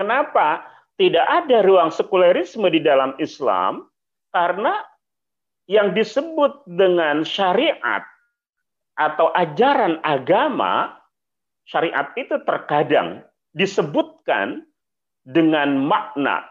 [0.00, 0.64] Kenapa
[0.96, 3.92] tidak ada ruang sekulerisme di dalam Islam?
[4.32, 4.80] Karena
[5.68, 8.00] yang disebut dengan syariat
[8.96, 10.96] atau ajaran agama,
[11.68, 13.20] syariat itu terkadang
[13.52, 14.64] disebutkan
[15.28, 16.48] dengan makna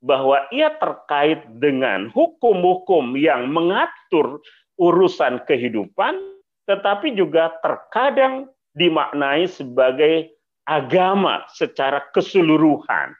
[0.00, 4.40] bahwa ia terkait dengan hukum-hukum yang mengatur
[4.80, 6.16] urusan kehidupan,
[6.64, 10.32] tetapi juga terkadang dimaknai sebagai
[10.64, 13.12] agama secara keseluruhan.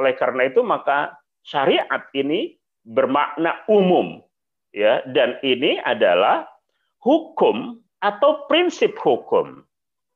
[0.00, 1.12] Oleh karena itu maka
[1.44, 4.20] syariat ini bermakna umum
[4.72, 6.48] ya dan ini adalah
[7.04, 9.64] hukum atau prinsip hukum.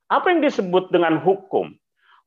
[0.09, 1.77] Apa yang disebut dengan hukum?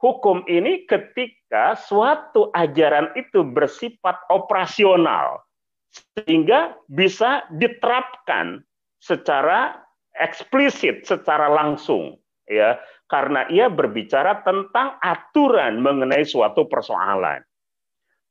[0.02, 5.46] Hukum ini ketika suatu ajaran itu bersifat operasional
[5.94, 8.66] sehingga bisa diterapkan
[8.98, 9.78] secara
[10.18, 12.18] eksplisit, secara langsung,
[12.50, 12.82] ya,
[13.14, 17.46] karena ia berbicara tentang aturan mengenai suatu persoalan.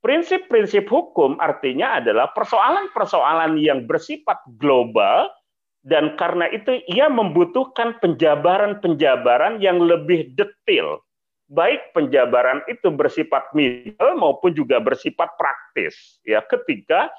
[0.00, 5.28] Prinsip-prinsip hukum artinya adalah persoalan-persoalan yang bersifat global
[5.84, 11.04] dan karena itu ia membutuhkan penjabaran-penjabaran yang lebih detail.
[11.50, 16.22] Baik penjabaran itu bersifat middle maupun juga bersifat praktis.
[16.22, 17.10] Ya, ketika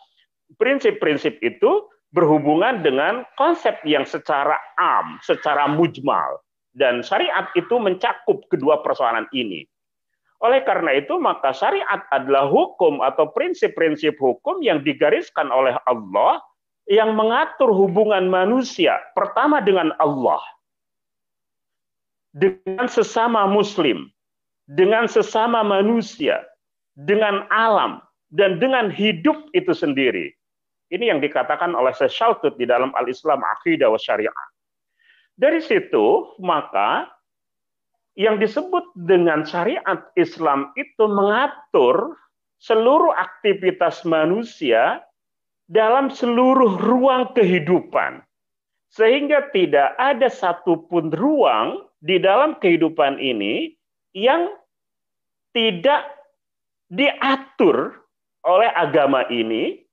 [0.56, 6.40] prinsip-prinsip itu berhubungan dengan konsep yang secara am, secara mujmal.
[6.72, 9.68] Dan syariat itu mencakup kedua persoalan ini.
[10.40, 16.40] Oleh karena itu, maka syariat adalah hukum atau prinsip-prinsip hukum yang digariskan oleh Allah
[16.90, 20.42] yang mengatur hubungan manusia pertama dengan Allah,
[22.34, 24.10] dengan sesama Muslim,
[24.72, 26.40] dengan sesama manusia,
[26.96, 28.00] dengan alam,
[28.32, 30.32] dan dengan hidup itu sendiri.
[30.92, 34.44] Ini yang dikatakan oleh Seshaltut di dalam Al-Islam Aqidah wa Syariah.
[35.40, 37.08] Dari situ, maka
[38.20, 42.20] yang disebut dengan syariat Islam itu mengatur
[42.60, 45.00] seluruh aktivitas manusia
[45.72, 48.20] dalam seluruh ruang kehidupan.
[48.92, 53.80] Sehingga tidak ada satupun ruang di dalam kehidupan ini
[54.12, 54.52] yang
[55.52, 56.08] tidak
[56.92, 58.02] diatur
[58.44, 59.84] oleh agama ini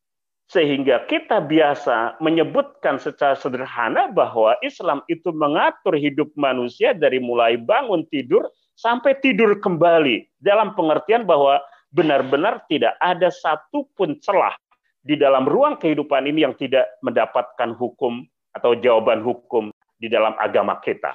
[0.49, 8.09] Sehingga kita biasa menyebutkan secara sederhana bahwa Islam itu mengatur hidup manusia dari mulai bangun
[8.09, 10.25] tidur sampai tidur kembali.
[10.41, 11.61] Dalam pengertian bahwa
[11.93, 14.57] benar-benar tidak ada satupun celah
[15.05, 18.25] di dalam ruang kehidupan ini yang tidak mendapatkan hukum
[18.57, 19.69] atau jawaban hukum
[20.01, 21.13] di dalam agama kita.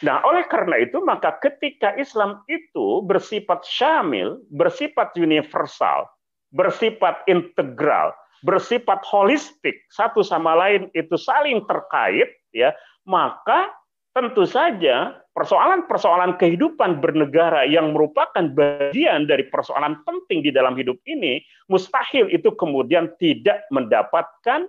[0.00, 6.08] Nah, oleh karena itu, maka ketika Islam itu bersifat syamil, bersifat universal,
[6.56, 12.72] bersifat integral, bersifat holistik satu sama lain itu saling terkait ya
[13.04, 13.68] maka
[14.16, 21.38] tentu saja persoalan-persoalan kehidupan bernegara yang merupakan bagian dari persoalan penting di dalam hidup ini
[21.70, 24.66] mustahil itu kemudian tidak mendapatkan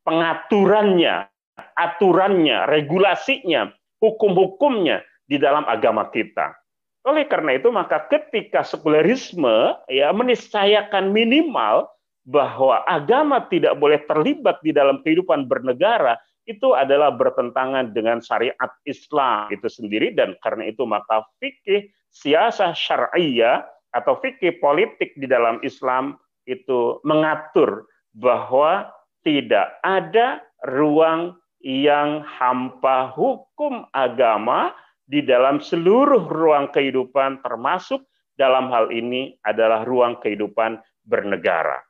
[0.00, 1.28] pengaturannya,
[1.76, 3.68] aturannya, regulasinya,
[4.00, 6.56] hukum-hukumnya di dalam agama kita.
[7.06, 11.88] Oleh karena itu maka ketika sekularisme ya meniscayakan minimal
[12.28, 19.48] bahwa agama tidak boleh terlibat di dalam kehidupan bernegara itu adalah bertentangan dengan syariat Islam
[19.48, 23.64] itu sendiri dan karena itu maka fikih siasa syariah
[23.96, 28.90] atau fikih politik di dalam Islam itu mengatur bahwa
[29.22, 34.72] tidak ada ruang yang hampa hukum agama
[35.04, 38.04] di dalam seluruh ruang kehidupan termasuk
[38.40, 41.84] dalam hal ini adalah ruang kehidupan bernegara.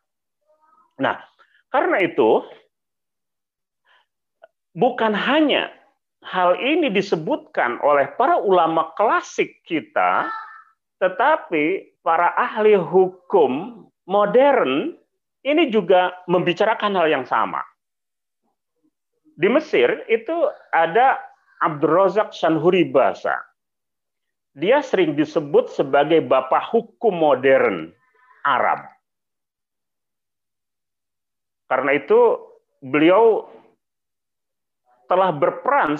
[0.99, 1.23] Nah,
[1.71, 2.43] karena itu
[4.75, 5.71] bukan hanya
[6.27, 10.27] hal ini disebutkan oleh para ulama klasik kita,
[10.99, 14.99] tetapi para ahli hukum modern
[15.47, 17.65] ini juga membicarakan hal yang sama.
[19.41, 20.37] Di Mesir itu
[20.69, 21.17] ada
[21.65, 23.41] Abdurrazak Sanhuri Basa.
[24.53, 27.89] Dia sering disebut sebagai bapak hukum modern
[28.45, 28.85] Arab.
[31.73, 32.37] Karena itu
[32.85, 33.49] beliau
[35.09, 35.97] telah berperan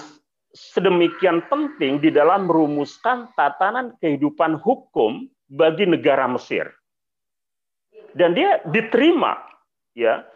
[0.53, 6.69] sedemikian penting di dalam merumuskan tatanan kehidupan hukum bagi negara Mesir.
[8.11, 9.39] Dan dia diterima
[9.95, 10.27] ya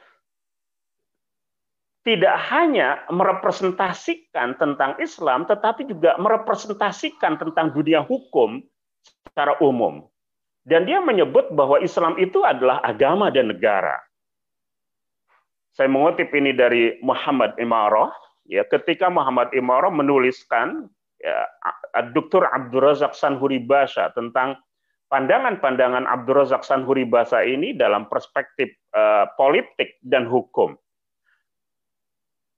[2.06, 8.62] tidak hanya merepresentasikan tentang Islam tetapi juga merepresentasikan tentang dunia hukum
[9.26, 10.06] secara umum.
[10.66, 13.98] Dan dia menyebut bahwa Islam itu adalah agama dan negara.
[15.74, 18.10] Saya mengutip ini dari Muhammad Imaroh.
[18.46, 20.90] Ya, ketika Muhammad Imaroh menuliskan
[21.22, 21.38] ya,
[22.14, 22.46] Dr.
[22.54, 24.58] Abdul Razak Sanhuri Basha tentang
[25.10, 30.78] pandangan-pandangan Abdul Razak Sanhuri Basha ini dalam perspektif uh, politik dan hukum.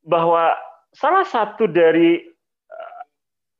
[0.08, 0.56] Bahwa
[0.96, 2.24] salah satu dari
[2.72, 3.04] uh,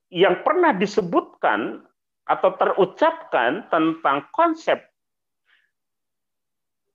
[0.10, 1.84] yang pernah disebutkan
[2.28, 4.80] atau terucapkan tentang konsep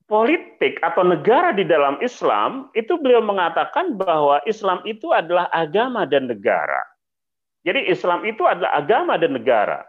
[0.05, 6.29] politik atau negara di dalam Islam, itu beliau mengatakan bahwa Islam itu adalah agama dan
[6.29, 6.81] negara.
[7.63, 9.81] Jadi Islam itu adalah agama dan negara.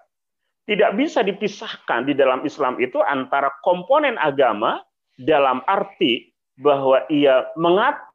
[0.64, 4.80] Tidak bisa dipisahkan di dalam Islam itu antara komponen agama
[5.20, 7.44] dalam arti bahwa ia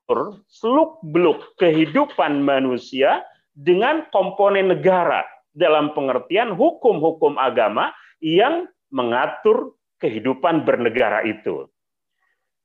[0.09, 3.21] mengatur seluk-beluk kehidupan manusia
[3.53, 5.21] dengan komponen negara
[5.53, 11.69] dalam pengertian hukum-hukum agama yang mengatur kehidupan bernegara itu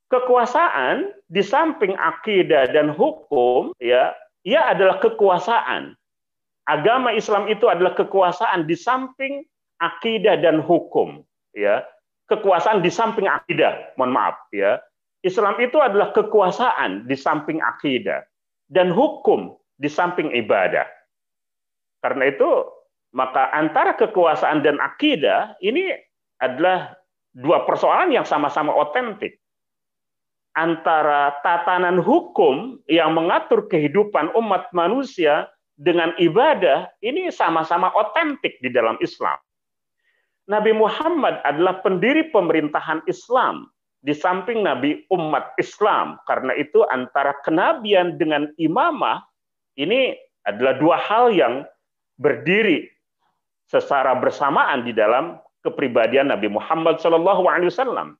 [0.08, 5.96] kekuasaan di samping akidah dan hukum ya ia adalah kekuasaan.
[6.64, 9.44] Agama Islam itu adalah kekuasaan di samping
[9.80, 11.84] akidah dan hukum ya.
[12.24, 14.80] Kekuasaan di samping akidah, mohon maaf ya.
[15.24, 18.20] Islam itu adalah kekuasaan di samping akidah
[18.68, 20.84] dan hukum di samping ibadah.
[22.04, 22.68] Karena itu
[23.16, 25.96] maka antara kekuasaan dan akidah ini
[26.44, 26.92] adalah
[27.32, 29.40] dua persoalan yang sama-sama otentik
[30.54, 38.94] antara tatanan hukum yang mengatur kehidupan umat manusia dengan ibadah ini sama-sama otentik di dalam
[39.02, 39.34] Islam.
[40.46, 43.73] Nabi Muhammad adalah pendiri pemerintahan Islam
[44.04, 46.20] di samping Nabi umat Islam.
[46.28, 49.24] Karena itu antara kenabian dengan imamah
[49.80, 50.12] ini
[50.44, 51.64] adalah dua hal yang
[52.20, 52.86] berdiri
[53.64, 58.12] secara bersamaan di dalam kepribadian Nabi Muhammad SAW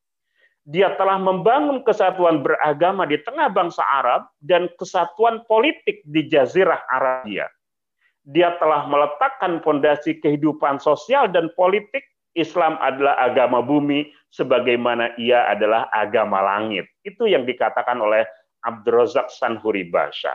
[0.64, 7.52] dia telah membangun kesatuan beragama di tengah bangsa Arab dan kesatuan politik di Jazirah Arabia.
[8.24, 12.00] Dia telah meletakkan fondasi kehidupan sosial dan politik.
[12.34, 16.90] Islam adalah agama bumi, sebagaimana ia adalah agama langit.
[17.06, 18.26] Itu yang dikatakan oleh
[18.66, 20.34] Abdurrazak Sanhuri Basha.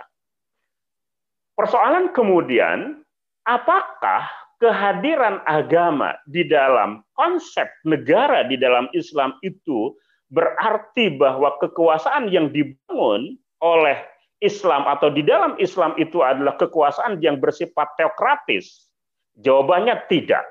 [1.59, 3.03] Persoalan kemudian,
[3.43, 4.31] apakah
[4.63, 9.91] kehadiran agama di dalam konsep negara di dalam Islam itu
[10.31, 13.99] berarti bahwa kekuasaan yang dibangun oleh
[14.39, 18.87] Islam atau di dalam Islam itu adalah kekuasaan yang bersifat teokratis?
[19.35, 20.47] Jawabannya tidak.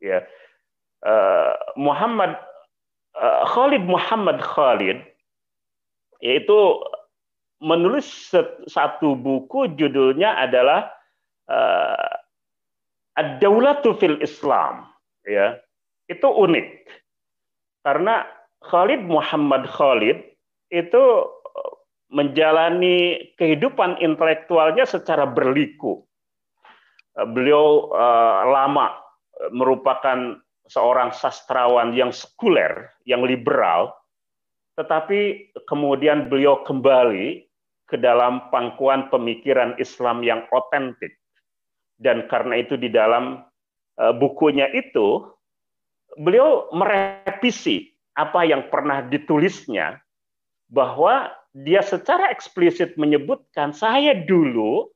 [0.00, 0.24] Ya.
[0.98, 2.34] Uh, Muhammad
[3.14, 4.98] uh, Khalid Muhammad Khalid
[6.18, 6.58] yaitu
[7.62, 8.06] menulis
[8.66, 10.90] satu buku judulnya adalah
[11.50, 12.10] uh,
[13.18, 14.86] Ad-Daulatu fil Islam
[15.26, 15.58] ya.
[16.06, 16.86] Itu unik.
[17.82, 18.24] Karena
[18.62, 20.18] Khalid Muhammad Khalid
[20.72, 21.72] itu eh,
[22.10, 26.02] menjalani kehidupan intelektualnya secara berliku.
[27.18, 28.94] Eh, beliau uh, lama
[29.52, 30.38] merupakan
[30.68, 33.92] seorang sastrawan yang sekuler, yang liberal,
[34.78, 37.48] tetapi kemudian beliau kembali
[37.88, 41.16] ke dalam pangkuan pemikiran Islam yang otentik.
[41.98, 43.42] Dan karena itu di dalam
[43.98, 45.26] uh, bukunya itu,
[46.20, 49.98] beliau merevisi apa yang pernah ditulisnya
[50.70, 54.92] bahwa dia secara eksplisit menyebutkan saya dulu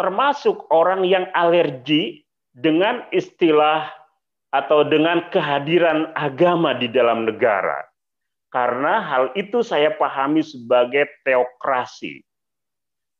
[0.00, 3.86] termasuk orang yang alergi dengan istilah
[4.52, 7.88] atau dengan kehadiran agama di dalam negara.
[8.52, 12.20] Karena hal itu saya pahami sebagai teokrasi.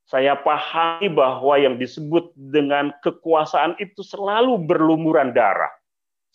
[0.04, 5.72] Saya pahami bahwa yang disebut dengan kekuasaan itu selalu berlumuran darah.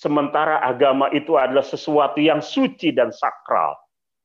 [0.01, 3.77] Sementara agama itu adalah sesuatu yang suci dan sakral.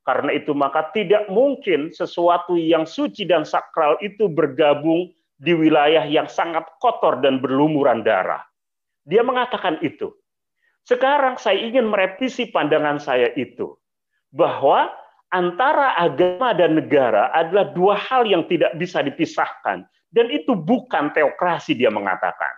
[0.09, 6.33] Karena itu maka tidak mungkin sesuatu yang suci dan sakral itu bergabung di wilayah yang
[6.33, 8.41] sangat kotor dan berlumuran darah.
[9.05, 10.17] Dia mengatakan itu.
[10.83, 13.79] Sekarang saya ingin merevisi pandangan saya itu.
[14.35, 14.91] Bahwa
[15.31, 19.87] antara agama dan negara adalah dua hal yang tidak bisa dipisahkan.
[20.13, 22.53] Dan itu bukan teokrasi dia mengatakan.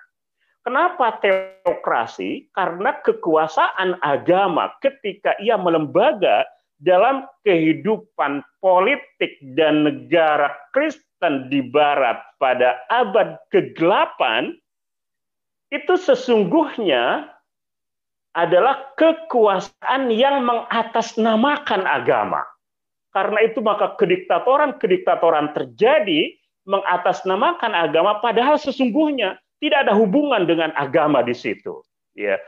[0.64, 2.48] Kenapa teokrasi?
[2.56, 6.48] Karena kekuasaan agama ketika ia melembaga
[6.80, 14.20] dalam kehidupan politik dan negara Kristen di Barat pada abad ke-8
[15.68, 17.33] itu sesungguhnya
[18.34, 22.42] adalah kekuasaan yang mengatasnamakan agama.
[23.14, 26.34] Karena itu maka kediktatoran-kediktatoran terjadi
[26.66, 31.78] mengatasnamakan agama padahal sesungguhnya tidak ada hubungan dengan agama di situ.
[32.18, 32.42] Ya.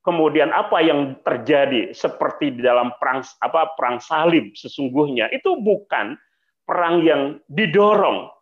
[0.00, 6.16] Kemudian apa yang terjadi seperti di dalam perang apa perang salib sesungguhnya itu bukan
[6.64, 8.32] perang yang didorong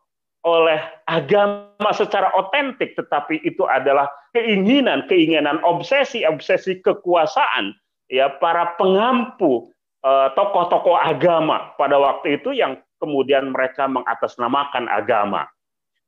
[0.48, 7.76] oleh agama secara otentik tetapi itu adalah keinginan keinginan obsesi obsesi kekuasaan
[8.08, 9.68] ya para pengampu
[10.00, 15.44] eh, tokoh-tokoh agama pada waktu itu yang kemudian mereka mengatasnamakan agama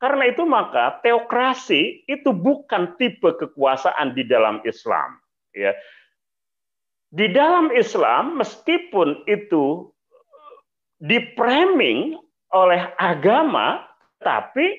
[0.01, 5.20] karena itu maka teokrasi itu bukan tipe kekuasaan di dalam Islam.
[5.53, 5.76] Ya.
[7.12, 9.93] Di dalam Islam meskipun itu
[11.05, 12.16] dipraming
[12.49, 13.89] oleh agama,
[14.21, 14.77] tapi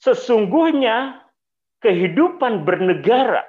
[0.00, 1.20] sesungguhnya
[1.84, 3.44] kehidupan bernegara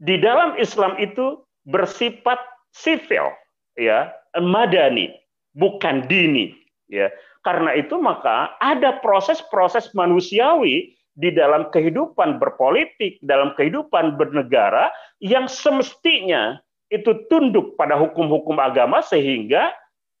[0.00, 2.40] di dalam Islam itu bersifat
[2.72, 3.32] sivil,
[3.76, 5.12] ya, madani,
[5.56, 6.52] bukan dini,
[6.88, 7.08] ya.
[7.44, 14.92] Karena itu maka ada proses-proses manusiawi di dalam kehidupan berpolitik, dalam kehidupan bernegara
[15.22, 16.60] yang semestinya
[16.92, 19.72] itu tunduk pada hukum-hukum agama sehingga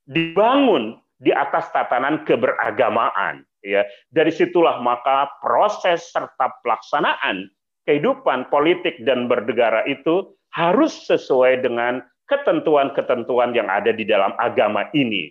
[0.06, 3.82] dibangun di atas tatanan keberagamaan ya
[4.14, 7.50] dari situlah maka proses serta pelaksanaan
[7.86, 15.30] kehidupan politik dan bernegara itu harus sesuai dengan ketentuan-ketentuan yang ada di dalam agama ini.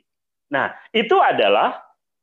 [0.51, 1.75] Nah, itu adalah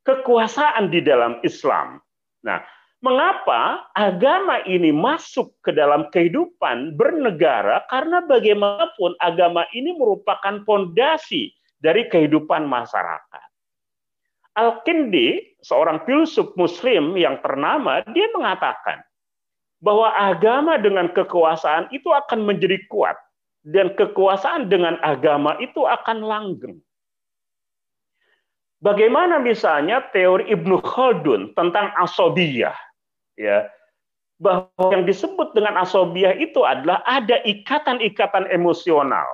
[0.09, 2.01] kekuasaan di dalam Islam.
[2.41, 2.65] Nah,
[3.05, 7.85] mengapa agama ini masuk ke dalam kehidupan bernegara?
[7.93, 11.53] Karena bagaimanapun agama ini merupakan fondasi
[11.83, 13.52] dari kehidupan masyarakat.
[14.53, 19.01] Al-Kindi, seorang filsuf muslim yang ternama, dia mengatakan
[19.81, 23.17] bahwa agama dengan kekuasaan itu akan menjadi kuat
[23.65, 26.77] dan kekuasaan dengan agama itu akan langgeng.
[28.83, 32.75] Bagaimana misalnya teori Ibnu Khaldun tentang asobiyah,
[33.39, 33.71] ya,
[34.43, 39.27] bahwa yang disebut dengan asobiyah itu adalah ada ikatan-ikatan emosional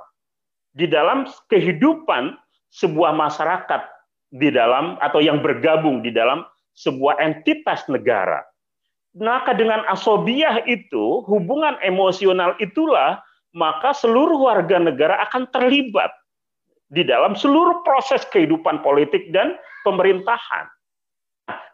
[0.77, 2.37] di dalam kehidupan
[2.69, 3.98] sebuah masyarakat
[4.29, 6.45] di dalam atau yang bergabung di dalam
[6.77, 8.45] sebuah entitas negara.
[9.19, 13.19] Maka dengan asobiyah itu, hubungan emosional itulah
[13.57, 16.13] maka seluruh warga negara akan terlibat
[16.93, 20.69] di dalam seluruh proses kehidupan politik dan pemerintahan.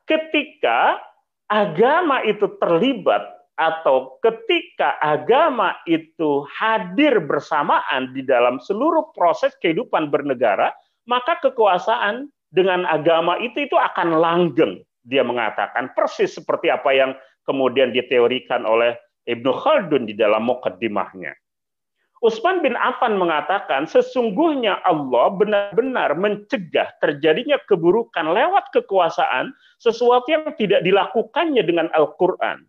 [0.06, 1.02] Ketika
[1.50, 3.22] agama itu terlibat
[3.54, 10.74] atau ketika agama itu hadir bersamaan di dalam seluruh proses kehidupan bernegara,
[11.06, 14.86] maka kekuasaan dengan agama itu itu akan langgeng.
[15.02, 17.12] Dia mengatakan persis seperti apa yang
[17.44, 18.94] kemudian diteorikan oleh
[19.26, 21.34] Ibnu Khaldun di dalam mukaddimahnya.
[22.24, 30.80] Utsman bin Affan mengatakan sesungguhnya Allah benar-benar mencegah terjadinya keburukan lewat kekuasaan sesuatu yang tidak
[30.88, 32.64] dilakukannya dengan Al-Qur'an.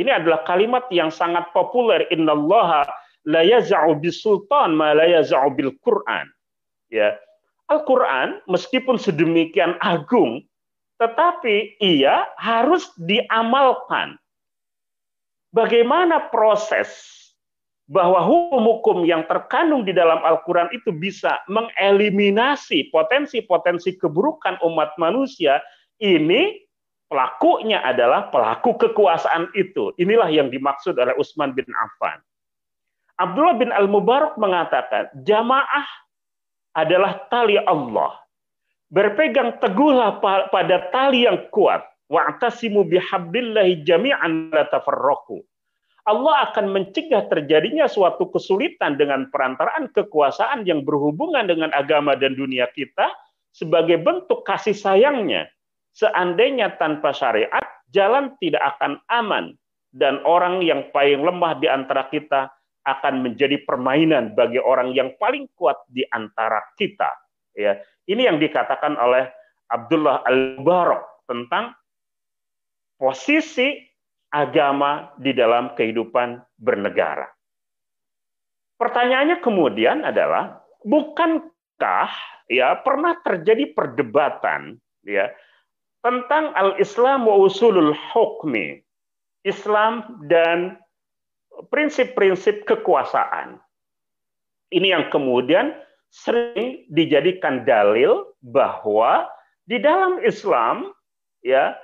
[0.00, 2.88] Ini adalah kalimat yang sangat populer innallaha
[3.28, 6.24] la yaz'u bisultan ma la yaz'u bil Qur'an.
[6.88, 7.12] Ya.
[7.72, 10.44] Al-Qur'an meskipun sedemikian agung
[11.00, 14.16] tetapi ia harus diamalkan.
[15.54, 16.90] Bagaimana proses
[17.84, 25.60] bahwa hukum-hukum yang terkandung di dalam Al-Quran itu bisa mengeliminasi potensi-potensi keburukan umat manusia,
[26.00, 26.64] ini
[27.12, 29.92] pelakunya adalah pelaku kekuasaan itu.
[30.00, 32.18] Inilah yang dimaksud oleh Utsman bin Affan.
[33.14, 35.86] Abdullah bin Al-Mubarak mengatakan, jamaah
[36.74, 38.18] adalah tali Allah.
[38.90, 41.82] Berpegang teguhlah pada tali yang kuat.
[42.12, 44.68] Wa'tasimu bihablillahi jami'an la
[46.04, 52.68] Allah akan mencegah terjadinya suatu kesulitan dengan perantaraan kekuasaan yang berhubungan dengan agama dan dunia
[52.76, 53.08] kita
[53.56, 55.48] sebagai bentuk kasih sayangnya.
[55.96, 59.56] Seandainya tanpa syariat, jalan tidak akan aman
[59.96, 62.52] dan orang yang paling lemah di antara kita
[62.84, 67.10] akan menjadi permainan bagi orang yang paling kuat di antara kita.
[67.56, 69.28] Ya, ini yang dikatakan oleh
[69.72, 71.72] Abdullah Al-Barok tentang
[73.00, 73.80] posisi
[74.34, 77.30] agama di dalam kehidupan bernegara.
[78.74, 82.10] Pertanyaannya kemudian adalah bukankah
[82.50, 84.76] ya pernah terjadi perdebatan
[85.06, 85.30] ya
[86.04, 88.82] tentang al-Islam wa usulul hukmi,
[89.46, 90.76] Islam dan
[91.70, 93.58] prinsip-prinsip kekuasaan.
[94.74, 95.74] Ini yang kemudian
[96.10, 99.26] sering dijadikan dalil bahwa
[99.66, 100.94] di dalam Islam
[101.42, 101.74] ya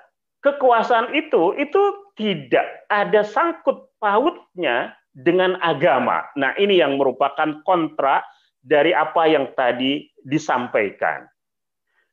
[0.43, 1.83] kekuasaan itu itu
[2.15, 6.27] tidak ada sangkut pautnya dengan agama.
[6.39, 8.23] Nah, ini yang merupakan kontra
[8.61, 11.27] dari apa yang tadi disampaikan.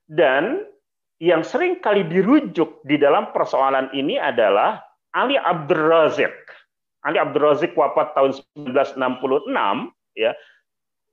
[0.08, 0.64] Dan
[1.20, 4.80] yang sering kali dirujuk di dalam persoalan ini adalah
[5.12, 6.36] Ali Abdul Razik.
[7.06, 8.98] Ali Abdul Razik wafat tahun 1966
[10.18, 10.34] ya.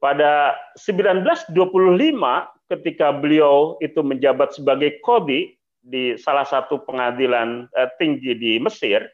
[0.00, 1.56] Pada 1925
[2.72, 9.04] ketika beliau itu menjabat sebagai kodi di salah satu pengadilan uh, tinggi di Mesir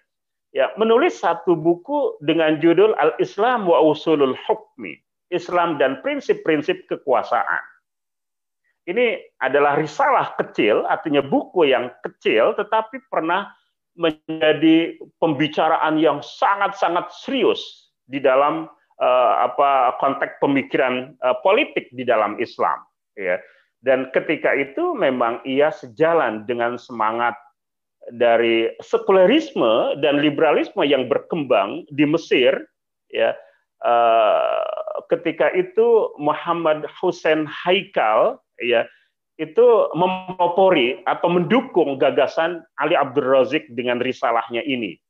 [0.50, 4.98] ya menulis satu buku dengan judul Al-Islam wa Usulul Hukmi,
[5.30, 7.62] Islam dan prinsip-prinsip kekuasaan.
[8.90, 13.46] Ini adalah risalah kecil, artinya buku yang kecil tetapi pernah
[13.99, 18.70] menjadi pembicaraan yang sangat-sangat serius di dalam
[19.01, 22.78] uh, apa konteks pemikiran uh, politik di dalam Islam
[23.18, 23.41] ya.
[23.80, 27.32] Dan ketika itu memang ia sejalan dengan semangat
[28.12, 32.53] dari sekularisme dan liberalisme yang berkembang di Mesir
[33.09, 33.32] ya.
[33.80, 34.61] Uh,
[35.09, 38.84] ketika itu Muhammad Hussein Haikal ya
[39.41, 45.01] itu mempopori atau mendukung gagasan Ali Abdul Razik dengan risalahnya ini.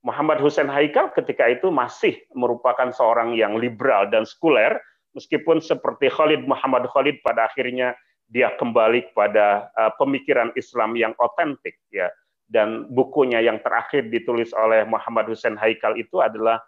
[0.00, 4.80] Muhammad Hussein Haikal ketika itu masih merupakan seorang yang liberal dan sekuler,
[5.12, 7.92] meskipun seperti Khalid Muhammad Khalid pada akhirnya
[8.32, 12.08] dia kembali kepada uh, pemikiran Islam yang otentik ya.
[12.46, 16.62] Dan bukunya yang terakhir ditulis oleh Muhammad Hussein Haikal itu adalah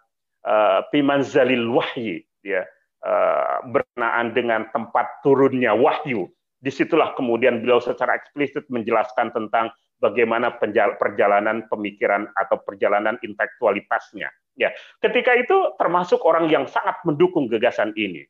[0.45, 2.69] uh, Pimanzalil Wahyi ya.
[2.99, 6.27] Uh, berkenaan dengan tempat turunnya wahyu
[6.59, 9.71] di situlah kemudian beliau secara eksplisit menjelaskan tentang
[10.03, 10.55] bagaimana
[10.99, 14.27] perjalanan pemikiran atau perjalanan intelektualitasnya
[14.59, 18.27] ya ketika itu termasuk orang yang sangat mendukung gagasan ini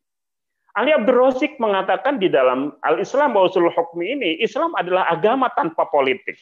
[0.77, 5.89] Ali Abdul Razik mengatakan di dalam Al-Islam wa Usul Hukmi ini, Islam adalah agama tanpa
[5.89, 6.37] politik.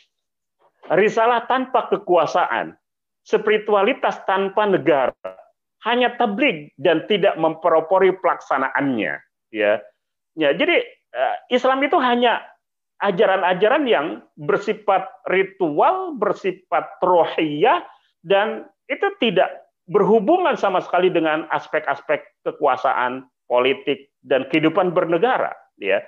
[0.92, 2.76] Risalah tanpa kekuasaan.
[3.24, 5.16] Spiritualitas tanpa negara.
[5.84, 9.14] Hanya tabligh dan tidak memperopori pelaksanaannya.
[9.52, 9.80] Ya,
[10.36, 10.84] ya jadi
[11.49, 12.43] Islam itu hanya
[13.01, 17.86] ajaran-ajaran yang bersifat ritual, bersifat rohiyah,
[18.26, 26.03] dan itu tidak berhubungan sama sekali dengan aspek-aspek kekuasaan politik dan kehidupan bernegara ya.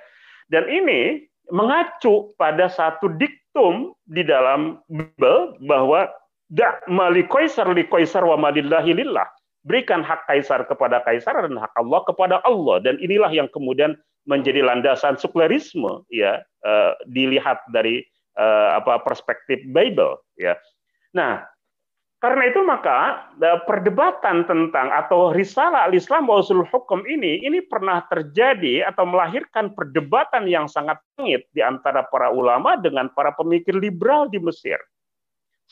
[0.52, 6.10] Dan ini mengacu pada satu diktum di dalam Bible bahwa
[6.50, 9.26] da mali kaisar li kaisar wa malillahi lillah.
[9.60, 13.92] Berikan hak kaisar kepada kaisar dan hak Allah kepada Allah dan inilah yang kemudian
[14.30, 18.06] menjadi landasan sekularisme ya uh, dilihat dari
[18.38, 20.54] uh, apa perspektif Bible ya.
[21.10, 21.42] Nah,
[22.20, 23.32] Karena itu maka
[23.64, 30.68] perdebatan tentang atau risalah al-Islam wa hukum ini ini pernah terjadi atau melahirkan perdebatan yang
[30.68, 34.76] sangat sengit di antara para ulama dengan para pemikir liberal di Mesir.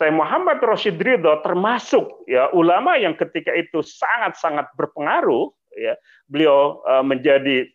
[0.01, 6.01] Saya Muhammad Rashid Ridho termasuk ya ulama yang ketika itu sangat-sangat berpengaruh ya.
[6.33, 7.69] Beliau uh, menjadi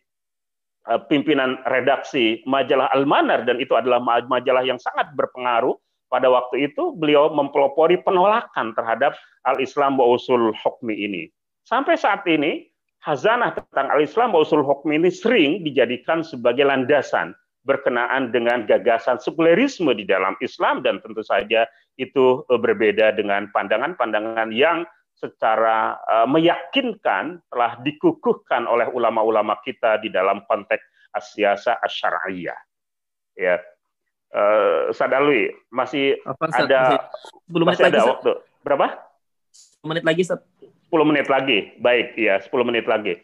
[1.08, 5.76] pimpinan redaksi majalah Al-Manar dan itu adalah majalah yang sangat berpengaruh
[6.12, 9.16] pada waktu itu beliau mempelopori penolakan terhadap
[9.48, 11.26] al-Islam wa usul hukmi ini.
[11.64, 12.68] Sampai saat ini,
[13.02, 17.32] hazanah tentang al-Islam wa usul hukmi ini sering dijadikan sebagai landasan
[17.64, 21.64] berkenaan dengan gagasan sekulerisme di dalam Islam dan tentu saja
[21.96, 30.10] itu eh, berbeda dengan pandangan-pandangan yang secara uh, meyakinkan telah dikukuhkan oleh ulama-ulama kita di
[30.10, 30.82] dalam konteks
[31.14, 32.58] asyasa asyariyah.
[33.38, 33.62] Ya,
[34.34, 36.98] uh, Sadalwi masih Apa, ada masih
[37.50, 38.32] 10 menit masih lagi, ada waktu.
[38.66, 38.86] Berapa?
[39.82, 41.58] 10 menit lagi, 10 menit lagi.
[41.78, 43.14] Baik, ya, 10 menit lagi.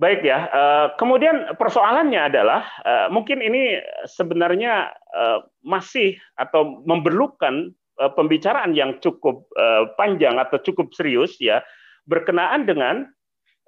[0.00, 0.48] Baik ya.
[0.50, 3.78] Uh, kemudian persoalannya adalah uh, mungkin ini
[4.08, 11.60] sebenarnya uh, masih atau memerlukan pembicaraan yang cukup uh, panjang atau cukup serius ya
[12.08, 13.06] berkenaan dengan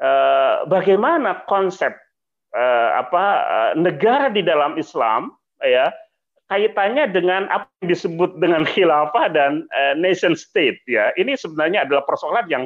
[0.00, 1.92] uh, bagaimana konsep
[2.94, 3.42] apa
[3.74, 5.90] negara di dalam Islam ya
[6.46, 9.66] kaitannya dengan apa yang disebut dengan khilafah dan
[9.98, 11.10] nation state ya.
[11.18, 12.64] Ini sebenarnya adalah persoalan yang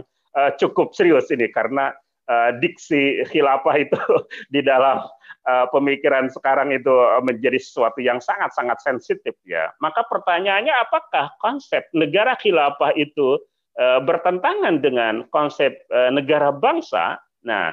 [0.60, 1.88] cukup serius ini karena
[2.28, 3.98] uh, diksi khilafah itu
[4.54, 5.02] di dalam
[5.48, 6.92] uh, pemikiran sekarang itu
[7.24, 9.72] menjadi sesuatu yang sangat-sangat sensitif ya.
[9.80, 13.40] Maka pertanyaannya apakah konsep negara khilafah itu
[13.80, 17.18] uh, bertentangan dengan konsep uh, negara bangsa?
[17.42, 17.72] Nah,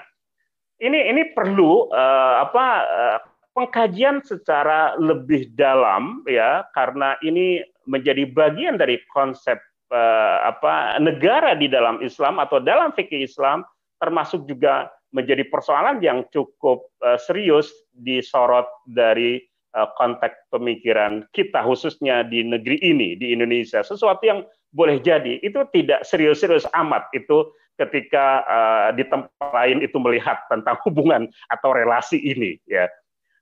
[0.80, 3.20] ini ini perlu uh, apa uh,
[3.56, 9.62] pengkajian secara lebih dalam ya karena ini menjadi bagian dari konsep
[9.95, 13.64] apa negara di dalam Islam atau dalam fikih Islam
[14.02, 19.39] termasuk juga menjadi persoalan yang cukup uh, serius disorot dari
[19.76, 23.80] uh, konteks pemikiran kita khususnya di negeri ini di Indonesia.
[23.80, 24.43] Sesuatu yang
[24.76, 27.08] boleh jadi itu tidak serius-serius amat.
[27.16, 32.91] Itu ketika uh, di tempat lain itu melihat tentang hubungan atau relasi ini ya.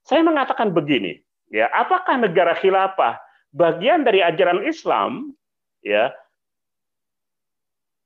[0.04, 1.16] Saya mengatakan begini,
[1.48, 3.16] ya, apakah negara khilafah
[3.56, 5.32] bagian dari ajaran Islam?
[5.80, 6.12] Ya,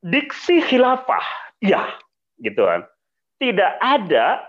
[0.02, 1.22] diksi khilafah,
[1.62, 1.94] ya,
[2.42, 2.86] gitu kan.
[3.38, 4.42] Tidak ada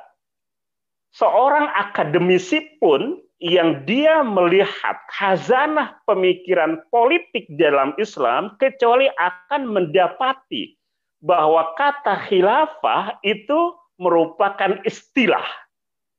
[1.13, 10.75] seorang akademisi pun yang dia melihat khazanah pemikiran politik dalam Islam kecuali akan mendapati
[11.23, 15.43] bahwa kata khilafah itu merupakan istilah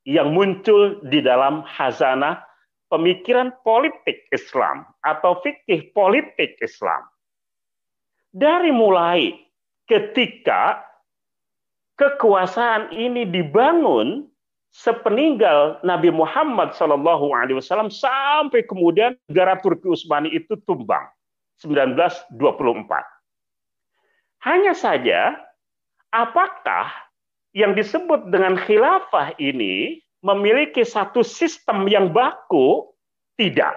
[0.09, 2.41] yang muncul di dalam hazanah
[2.89, 7.05] pemikiran politik Islam atau fikih politik Islam.
[8.33, 9.37] Dari mulai
[9.85, 10.90] ketika
[12.01, 14.25] kekuasaan ini dibangun
[14.73, 21.05] sepeninggal Nabi Muhammad SAW sampai kemudian negara Turki Utsmani itu tumbang
[21.61, 22.41] 1924.
[24.41, 25.37] Hanya saja
[26.17, 26.89] apakah
[27.53, 32.89] yang disebut dengan khilafah ini memiliki satu sistem yang baku?
[33.37, 33.77] Tidak.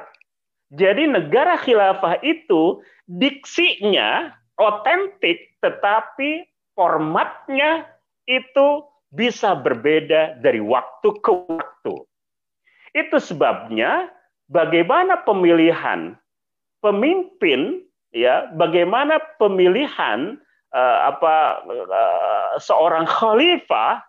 [0.75, 6.43] Jadi negara khilafah itu diksinya otentik tetapi
[6.75, 7.92] formatnya
[8.25, 8.67] itu
[9.13, 11.95] bisa berbeda dari waktu ke waktu.
[12.93, 14.09] Itu sebabnya
[14.49, 16.17] bagaimana pemilihan
[16.83, 20.37] pemimpin ya, bagaimana pemilihan
[20.75, 24.03] uh, apa uh, seorang khalifah,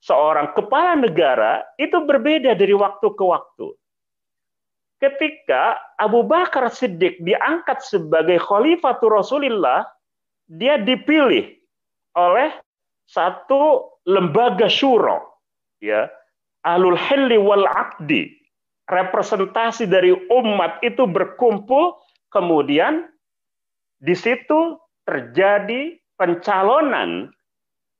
[0.00, 3.76] seorang kepala negara itu berbeda dari waktu ke waktu.
[4.98, 9.86] Ketika Abu Bakar Siddiq diangkat sebagai khalifah Rasulullah,
[10.50, 11.54] dia dipilih
[12.18, 12.50] oleh
[13.08, 15.40] satu lembaga syuro,
[15.80, 16.12] ya,
[16.68, 18.36] alul hilli wal aqdi.
[18.88, 21.96] Representasi dari umat itu berkumpul,
[22.32, 23.04] kemudian
[24.00, 27.28] di situ terjadi pencalonan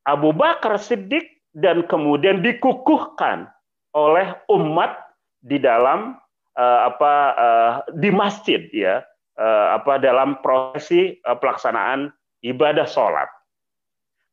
[0.09, 3.53] Abu Bakar Siddiq dan kemudian dikukuhkan
[3.93, 4.97] oleh umat
[5.45, 6.17] di dalam
[6.57, 9.05] uh, apa uh, di masjid ya
[9.37, 12.09] uh, apa dalam prosesi uh, pelaksanaan
[12.41, 13.29] ibadah sholat.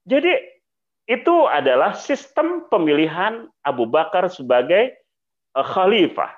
[0.05, 0.55] Jadi
[1.06, 4.97] itu adalah sistem pemilihan Abu Bakar sebagai
[5.53, 6.34] uh, khalifah.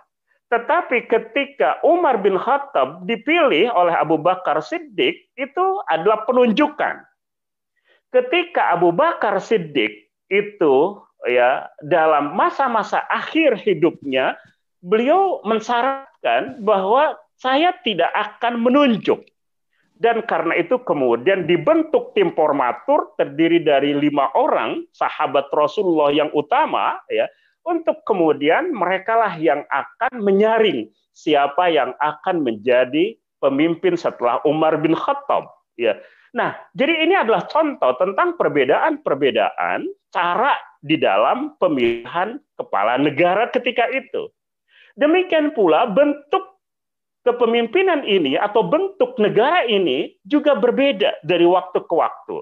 [0.48, 7.04] Tetapi ketika Umar bin Khattab dipilih oleh Abu Bakar Siddiq, itu adalah penunjukan.
[8.16, 10.76] Ketika Abu Bakar Siddiq itu
[11.28, 14.40] ya dalam masa-masa akhir hidupnya,
[14.80, 19.20] beliau mensyaratkan bahwa saya tidak akan menunjuk.
[19.98, 27.02] Dan karena itu kemudian dibentuk tim formatur terdiri dari lima orang sahabat Rasulullah yang utama
[27.10, 27.26] ya
[27.66, 35.50] untuk kemudian merekalah yang akan menyaring siapa yang akan menjadi pemimpin setelah Umar bin Khattab
[35.76, 35.98] ya.
[36.38, 44.30] Nah, jadi ini adalah contoh tentang perbedaan-perbedaan cara di dalam pemilihan kepala negara ketika itu.
[44.98, 46.57] Demikian pula bentuk
[47.28, 52.40] kepemimpinan ini atau bentuk negara ini juga berbeda dari waktu ke waktu.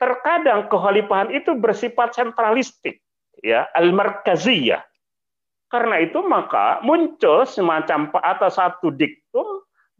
[0.00, 3.04] Terkadang kekhalifahan itu bersifat sentralistik,
[3.44, 4.80] ya, al-markaziyah.
[5.68, 9.44] Karena itu maka muncul semacam atau satu diktum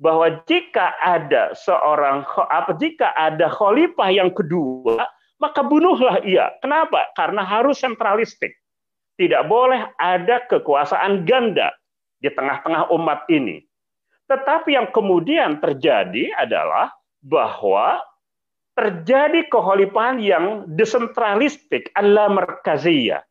[0.00, 5.04] bahwa jika ada seorang apa jika ada khalifah yang kedua,
[5.36, 6.48] maka bunuhlah ia.
[6.64, 7.12] Kenapa?
[7.12, 8.56] Karena harus sentralistik.
[9.20, 11.74] Tidak boleh ada kekuasaan ganda
[12.22, 13.67] di tengah-tengah umat ini.
[14.28, 16.92] Tetapi yang kemudian terjadi adalah
[17.24, 18.00] bahwa
[18.76, 23.24] terjadi kekhalifahan yang desentralistik ala merkaziyah.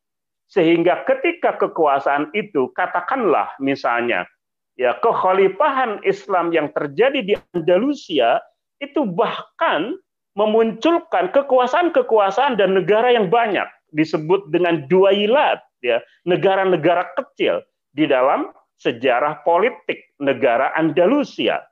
[0.52, 4.28] Sehingga ketika kekuasaan itu, katakanlah misalnya,
[4.76, 8.40] ya kekhalifahan Islam yang terjadi di Andalusia,
[8.84, 9.96] itu bahkan
[10.38, 15.98] memunculkan kekuasaan-kekuasaan dan negara yang banyak disebut dengan dua ilat ya
[16.30, 17.66] negara-negara kecil
[17.98, 21.66] di dalam sejarah politik negara Andalusia.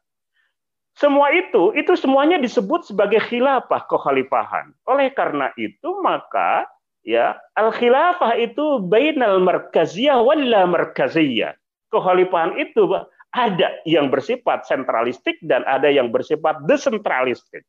[0.96, 4.72] Semua itu, itu semuanya disebut sebagai khilafah kekhalifahan.
[4.88, 6.64] Oleh karena itu, maka
[7.04, 11.52] ya al-khilafah itu bainal markaziyah walla markaziyah.
[11.91, 12.88] Kekhalifahan itu
[13.36, 17.68] ada yang bersifat sentralistik dan ada yang bersifat desentralistik.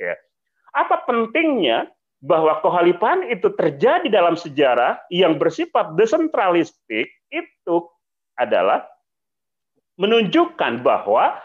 [0.00, 0.16] Ya.
[0.72, 1.92] Apa pentingnya
[2.24, 7.76] bahwa kekhalifahan itu terjadi dalam sejarah yang bersifat desentralistik itu
[8.40, 8.86] adalah
[10.02, 11.38] menunjukkan bahwa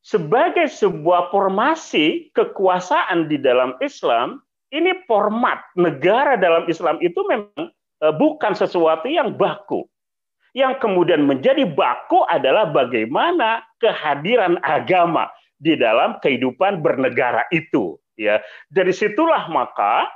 [0.00, 4.40] sebagai sebuah formasi kekuasaan di dalam Islam,
[4.72, 7.68] ini format negara dalam Islam itu memang
[8.00, 9.84] e, bukan sesuatu yang baku.
[10.56, 15.30] Yang kemudian menjadi baku adalah bagaimana kehadiran agama
[15.60, 18.00] di dalam kehidupan bernegara itu.
[18.16, 18.40] Ya,
[18.72, 20.08] dari situlah maka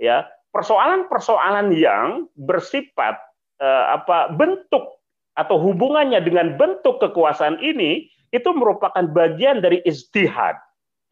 [0.00, 3.20] ya persoalan-persoalan yang bersifat
[3.60, 4.95] eh, apa bentuk
[5.36, 10.56] atau hubungannya dengan bentuk kekuasaan ini itu merupakan bagian dari istihad.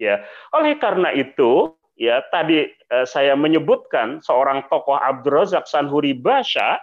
[0.00, 6.82] Ya, oleh karena itu, ya tadi eh, saya menyebutkan seorang tokoh Abdul Razak Sanhuri Basha,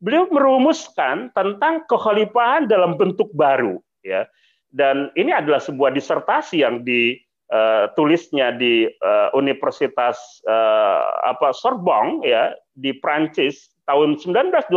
[0.00, 3.76] beliau merumuskan tentang kekhalifahan dalam bentuk baru.
[4.00, 4.24] Ya,
[4.72, 8.74] dan ini adalah sebuah disertasi yang ditulisnya eh, di
[9.04, 14.74] uh, Universitas uh, apa Sorbonne ya di Prancis tahun 1928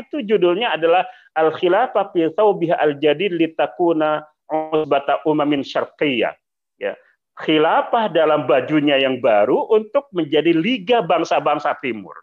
[0.00, 1.04] itu judulnya adalah
[1.36, 6.32] Al Khilafah fi Thawbiha Al Jadid litakuna usbata umamin syarqiyah.
[6.80, 6.96] Ya.
[7.36, 12.16] Khilafah dalam bajunya yang baru untuk menjadi liga bangsa-bangsa timur.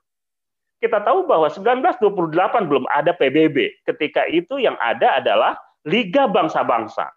[0.82, 3.86] Kita tahu bahwa 1928 belum ada PBB.
[3.88, 5.56] Ketika itu yang ada adalah
[5.88, 7.08] liga bangsa-bangsa.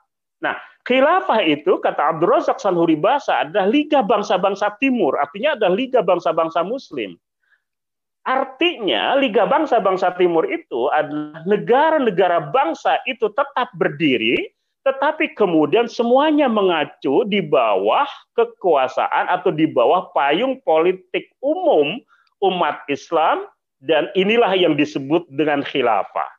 [0.45, 0.55] Nah,
[0.85, 6.61] khilafah itu kata Abdul Razak Sanhuri Basa adalah liga bangsa-bangsa timur, artinya adalah liga bangsa-bangsa
[6.63, 7.17] muslim.
[8.27, 14.51] Artinya Liga Bangsa-Bangsa Timur itu adalah negara-negara bangsa itu tetap berdiri,
[14.83, 22.03] tetapi kemudian semuanya mengacu di bawah kekuasaan atau di bawah payung politik umum
[22.43, 23.47] umat Islam
[23.79, 26.31] dan inilah yang disebut dengan khilafah.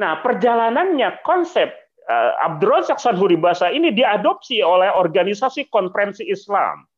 [0.00, 1.68] Nah, perjalanannya konsep
[2.08, 6.88] uh, Abdul Razak Sanhuri Basa ini diadopsi oleh organisasi konferensi Islam.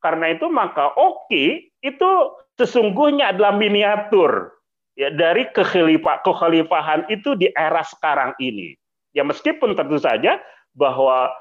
[0.00, 2.10] Karena itu maka OKI itu
[2.60, 4.52] sesungguhnya adalah miniatur
[5.00, 8.76] ya dari kekhalifah, kekhalifahan itu di era sekarang ini.
[9.16, 10.38] Ya meskipun tentu saja
[10.76, 11.32] bahwa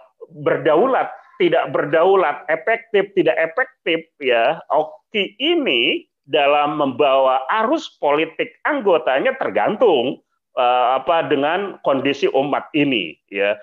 [0.41, 10.19] berdaulat tidak berdaulat, efektif tidak efektif ya, Oki ini dalam membawa arus politik anggotanya tergantung
[10.59, 13.55] uh, apa dengan kondisi umat ini ya.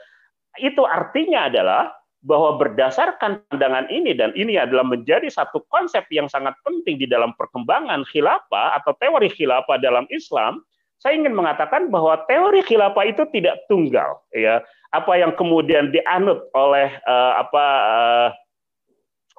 [0.56, 1.92] Itu artinya adalah
[2.26, 7.30] bahwa berdasarkan pandangan ini dan ini adalah menjadi satu konsep yang sangat penting di dalam
[7.38, 10.58] perkembangan khilafah atau teori khilafah dalam Islam,
[10.98, 14.58] saya ingin mengatakan bahwa teori khilafah itu tidak tunggal, ya.
[14.90, 18.28] Apa yang kemudian dianut oleh uh, apa uh,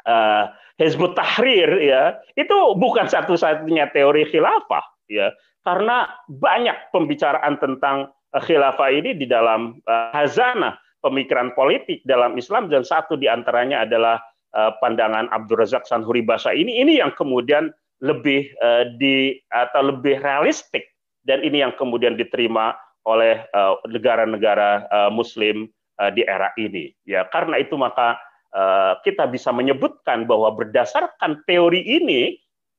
[0.08, 0.44] uh,
[0.80, 5.36] Hizbut Tahrir ya, itu bukan satu-satunya teori khilafah, ya.
[5.68, 12.84] Karena banyak pembicaraan tentang khilafah ini di dalam uh, hazanah pemikiran politik dalam Islam dan
[12.84, 14.20] satu di antaranya adalah
[14.52, 17.72] uh, pandangan Abdul Razak Sanhuri Basa ini ini yang kemudian
[18.04, 20.92] lebih uh, di atau lebih realistik
[21.24, 22.76] dan ini yang kemudian diterima
[23.08, 23.40] oleh
[23.88, 25.72] negara-negara uh, Muslim
[26.12, 26.92] di era ini.
[27.08, 28.20] Ya, karena itu maka
[29.02, 32.38] kita bisa menyebutkan bahwa berdasarkan teori ini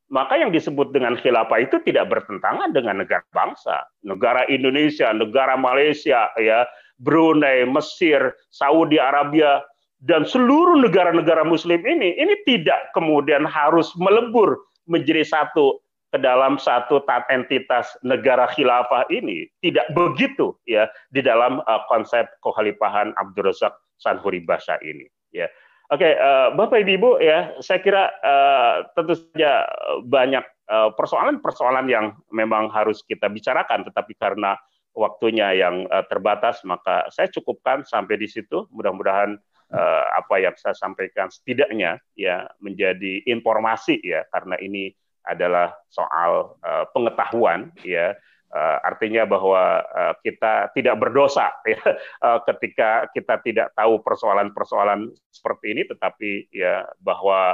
[0.09, 3.85] maka yang disebut dengan khilafah itu tidak bertentangan dengan negara bangsa.
[4.01, 6.65] Negara Indonesia, negara Malaysia, ya,
[6.99, 9.63] Brunei, Mesir, Saudi Arabia,
[10.03, 17.05] dan seluruh negara-negara muslim ini, ini tidak kemudian harus melebur menjadi satu ke dalam satu
[17.05, 19.45] tat entitas negara khilafah ini.
[19.61, 25.51] Tidak begitu ya di dalam uh, konsep kekhalifahan Abdul Razak Sanhuri Basa ini ya.
[25.89, 29.65] Oke, uh, Bapak Ibu ya, saya kira uh, tentu saja
[30.05, 34.53] banyak persoalan-persoalan uh, yang memang harus kita bicarakan, tetapi karena
[34.99, 38.67] waktunya yang uh, terbatas, maka saya cukupkan sampai di situ.
[38.75, 39.39] Mudah-mudahan
[39.71, 44.91] uh, apa yang saya sampaikan setidaknya ya menjadi informasi ya, karena ini
[45.23, 48.19] adalah soal uh, pengetahuan ya
[48.49, 51.85] Uh, artinya bahwa uh, kita tidak berdosa ya,
[52.25, 57.53] uh, ketika kita tidak tahu persoalan-persoalan seperti ini, tetapi ya bahwa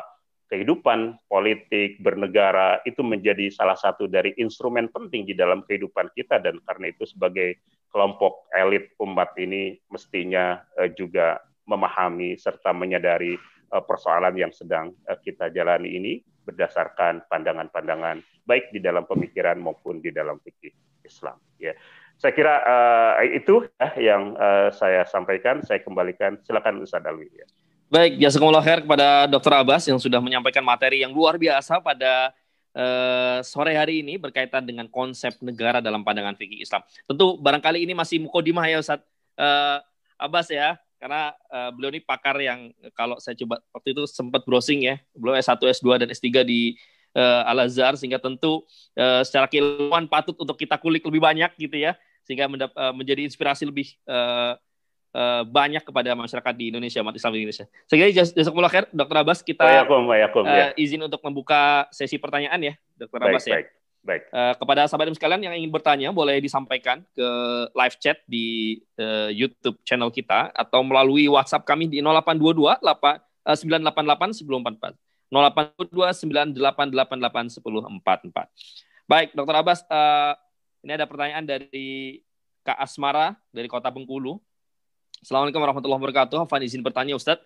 [0.54, 6.62] kehidupan politik bernegara itu menjadi salah satu dari instrumen penting di dalam kehidupan kita dan
[6.62, 7.58] karena itu sebagai
[7.90, 13.34] kelompok elit umat ini mestinya uh, juga memahami serta menyadari
[13.74, 19.98] uh, persoalan yang sedang uh, kita jalani ini berdasarkan pandangan-pandangan baik di dalam pemikiran maupun
[19.98, 20.70] di dalam fikih
[21.02, 21.34] Islam.
[21.58, 21.74] Ya,
[22.14, 25.64] saya kira uh, itu ya, yang uh, saya sampaikan.
[25.66, 26.38] Saya kembalikan.
[26.46, 27.26] Silakan Ustaz Alwi.
[27.34, 27.46] Ya.
[27.92, 29.52] Baik, jazakumullah khair kepada Dr.
[29.60, 32.32] Abbas yang sudah menyampaikan materi yang luar biasa pada
[32.72, 36.80] uh, sore hari ini berkaitan dengan konsep negara dalam pandangan fikih Islam.
[37.04, 39.04] Tentu barangkali ini masih mukodimah ya Ustaz
[39.36, 39.84] uh,
[40.16, 44.88] Abbas ya karena uh, beliau ini pakar yang kalau saya coba waktu itu sempat browsing
[44.88, 46.80] ya, beliau S1, S2 dan S3 di
[47.12, 48.64] uh, Al Azhar sehingga tentu
[48.96, 51.92] uh, secara keilmuan patut untuk kita kulik lebih banyak gitu ya,
[52.24, 54.56] sehingga mendap, menjadi inspirasi lebih uh,
[55.14, 57.66] uh, banyak kepada masyarakat di Indonesia, umat Islam di Indonesia.
[57.86, 59.16] Sehingga jazakumullah khair, Dr.
[59.22, 60.66] Abbas, kita Wayakum, wayakum, uh, ya.
[60.74, 63.22] izin untuk membuka sesi pertanyaan ya, Dr.
[63.22, 63.62] Abbas ya.
[63.62, 63.68] Baik.
[64.04, 64.28] Baik.
[64.28, 67.28] Uh, kepada sahabat sekalian yang ingin bertanya boleh disampaikan ke
[67.72, 73.56] live chat di uh, YouTube channel kita atau melalui WhatsApp kami di 0822 8, uh,
[73.56, 74.92] 988 1044.
[75.32, 79.08] 0822 9888 1044.
[79.08, 80.36] Baik, Dokter Abbas, uh,
[80.84, 82.20] ini ada pertanyaan dari
[82.60, 84.36] Kak Asmara dari Kota Bengkulu.
[85.24, 86.36] Assalamualaikum warahmatullahi wabarakatuh.
[86.44, 87.40] Afan izin bertanya Ustadz.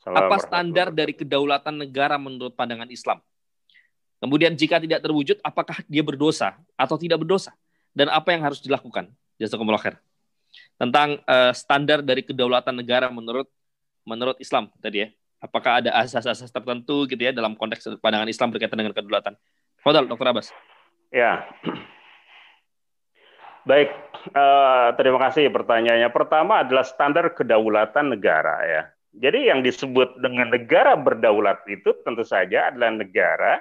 [0.00, 3.20] Apa standar dari kedaulatan negara menurut pandangan Islam?
[4.16, 7.52] Kemudian jika tidak terwujud, apakah dia berdosa atau tidak berdosa?
[7.92, 9.12] Dan apa yang harus dilakukan?
[9.36, 10.00] Jazakumullah khair.
[10.80, 13.52] Tentang uh, standar dari kedaulatan negara menurut
[14.08, 15.08] menurut Islam tadi ya.
[15.36, 19.36] Apakah ada asas-asas tertentu gitu ya dalam konteks pandangan Islam berkaitan dengan kedaulatan?
[19.84, 20.32] Fadal, Dr.
[20.32, 20.48] Abbas.
[21.12, 21.44] Ya.
[23.68, 23.92] Baik,
[24.32, 26.08] uh, terima kasih pertanyaannya.
[26.08, 28.82] Pertama adalah standar kedaulatan negara ya.
[29.12, 33.60] Jadi yang disebut dengan negara berdaulat itu tentu saja adalah negara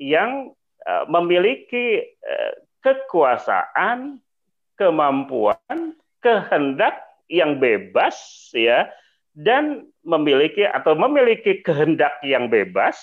[0.00, 0.56] yang
[0.88, 4.24] uh, memiliki uh, kekuasaan,
[4.80, 8.88] kemampuan, kehendak yang bebas ya
[9.36, 12.96] dan memiliki atau memiliki kehendak yang bebas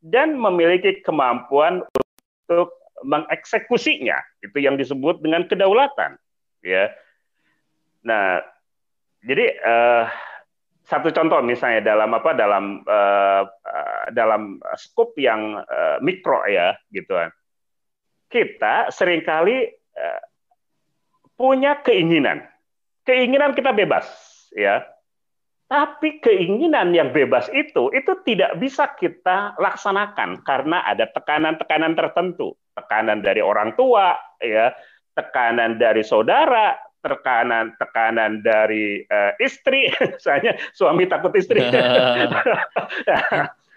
[0.00, 1.84] dan memiliki kemampuan
[2.48, 2.72] untuk
[3.04, 6.16] mengeksekusinya itu yang disebut dengan kedaulatan
[6.64, 6.88] ya.
[8.02, 8.40] Nah
[9.24, 10.04] jadi uh,
[10.84, 13.42] satu contoh misalnya dalam apa dalam uh,
[14.12, 17.32] dalam skop yang uh, mikro ya gitu kan.
[18.28, 19.64] Kita sering kali
[19.96, 20.22] uh,
[21.40, 22.44] punya keinginan.
[23.08, 24.04] Keinginan kita bebas
[24.52, 24.84] ya.
[25.64, 33.22] Tapi keinginan yang bebas itu itu tidak bisa kita laksanakan karena ada tekanan-tekanan tertentu tekanan
[33.22, 34.74] dari orang tua ya
[35.14, 41.60] tekanan dari saudara tekanan tekanan dari uh, istri, misalnya suami takut istri.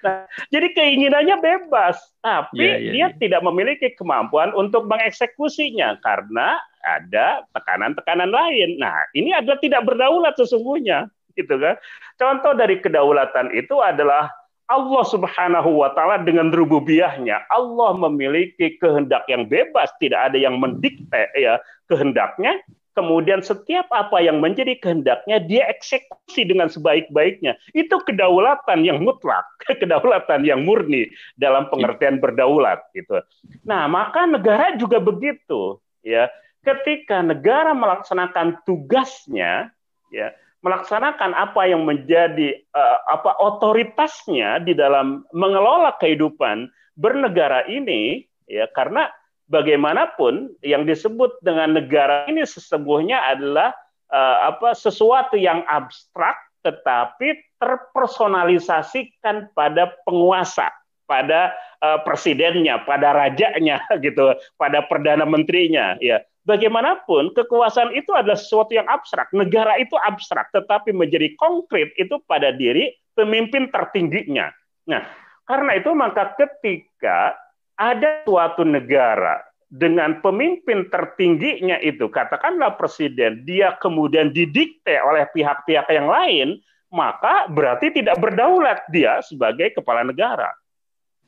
[0.08, 3.10] nah, jadi keinginannya bebas, tapi yeah, yeah, dia yeah.
[3.20, 6.56] tidak memiliki kemampuan untuk mengeksekusinya karena
[6.88, 8.80] ada tekanan-tekanan lain.
[8.80, 11.76] Nah, ini adalah tidak berdaulat sesungguhnya, gitu kan?
[12.16, 14.32] Contoh dari kedaulatan itu adalah
[14.68, 21.32] Allah Subhanahu wa taala dengan rububiyahnya Allah memiliki kehendak yang bebas tidak ada yang mendikte
[21.36, 22.59] ya kehendaknya
[22.97, 27.53] kemudian setiap apa yang menjadi kehendaknya dia eksekusi dengan sebaik-baiknya.
[27.78, 31.05] Itu kedaulatan yang mutlak, kedaulatan yang murni
[31.38, 33.22] dalam pengertian berdaulat gitu.
[33.61, 36.26] Nah, maka negara juga begitu, ya.
[36.65, 39.70] Ketika negara melaksanakan tugasnya,
[40.09, 40.34] ya,
[40.66, 49.08] melaksanakan apa yang menjadi uh, apa otoritasnya di dalam mengelola kehidupan bernegara ini, ya, karena
[49.47, 53.72] bagaimanapun yang disebut dengan negara ini sesungguhnya adalah
[54.12, 56.36] uh, apa sesuatu yang abstrak
[56.66, 60.68] tetapi terpersonalisasikan pada penguasa,
[61.08, 66.20] pada uh, presidennya, pada rajanya gitu, pada perdana menterinya ya.
[66.48, 69.28] Bagaimanapun kekuasaan itu adalah sesuatu yang abstrak.
[69.36, 74.48] Negara itu abstrak tetapi menjadi konkret itu pada diri pemimpin tertingginya.
[74.88, 75.04] Nah,
[75.43, 77.36] karena itu maka ketika
[77.76, 86.08] ada suatu negara dengan pemimpin tertingginya itu, katakanlah presiden, dia kemudian didikte oleh pihak-pihak yang
[86.08, 86.48] lain,
[86.88, 90.56] maka berarti tidak berdaulat dia sebagai kepala negara.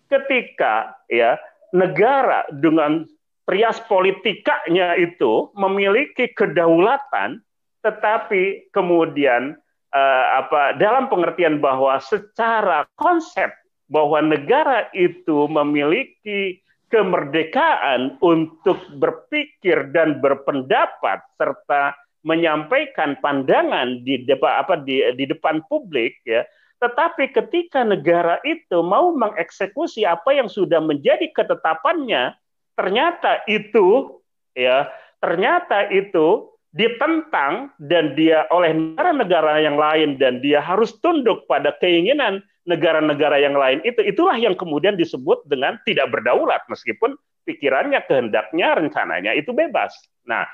[0.08, 1.36] Ketika ya
[1.76, 3.04] negara dengan
[3.50, 7.42] trias politikanya itu memiliki kedaulatan,
[7.82, 9.58] tetapi kemudian
[9.90, 13.50] uh, apa dalam pengertian bahwa secara konsep
[13.90, 16.62] bahwa negara itu memiliki
[16.94, 26.22] kemerdekaan untuk berpikir dan berpendapat serta menyampaikan pandangan di depan apa di, di depan publik
[26.22, 26.46] ya
[26.78, 32.38] tetapi ketika negara itu mau mengeksekusi apa yang sudah menjadi ketetapannya
[32.80, 34.16] ternyata itu
[34.56, 34.88] ya
[35.20, 42.40] ternyata itu ditentang dan dia oleh negara-negara yang lain dan dia harus tunduk pada keinginan
[42.64, 47.20] negara-negara yang lain itu itulah yang kemudian disebut dengan tidak berdaulat meskipun
[47.50, 49.90] pikirannya kehendaknya rencananya itu bebas.
[50.30, 50.46] Nah,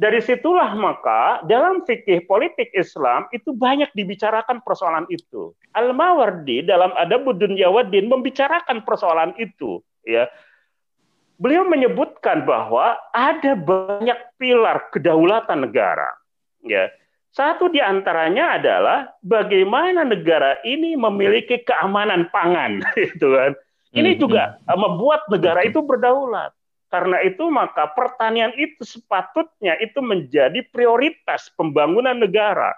[0.00, 5.52] dari situlah maka dalam fikih politik Islam itu banyak dibicarakan persoalan itu.
[5.76, 10.24] Al-Mawardi dalam Adabud Dunyawaddin membicarakan persoalan itu, ya.
[11.40, 16.12] Beliau menyebutkan bahwa ada banyak pilar kedaulatan negara,
[16.60, 16.92] ya
[17.30, 23.54] satu di antaranya adalah bagaimana negara ini memiliki keamanan pangan, gitu kan.
[23.94, 24.74] Ini hmm, juga hmm.
[24.78, 26.50] membuat negara itu berdaulat.
[26.90, 32.74] Karena itu maka pertanian itu sepatutnya itu menjadi prioritas pembangunan negara.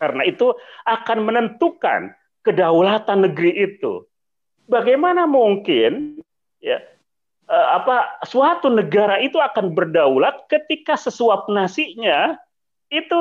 [0.00, 0.56] Karena itu
[0.88, 4.08] akan menentukan kedaulatan negeri itu.
[4.64, 6.24] Bagaimana mungkin
[6.64, 6.80] ya
[7.50, 12.38] apa suatu negara itu akan berdaulat ketika sesuap nasinya
[12.94, 13.20] itu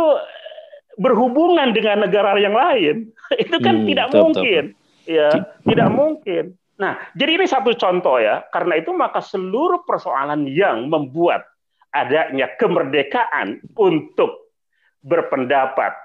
[0.99, 3.09] berhubungan dengan negara yang lain.
[3.43, 4.63] itu kan hmm, tidak betul, mungkin.
[5.09, 5.29] Ya,
[5.65, 6.43] tidak mungkin.
[6.77, 8.45] Nah, jadi ini satu contoh ya.
[8.53, 11.47] Karena itu maka seluruh persoalan yang membuat
[11.89, 14.53] adanya kemerdekaan untuk
[15.01, 15.95] berpendapat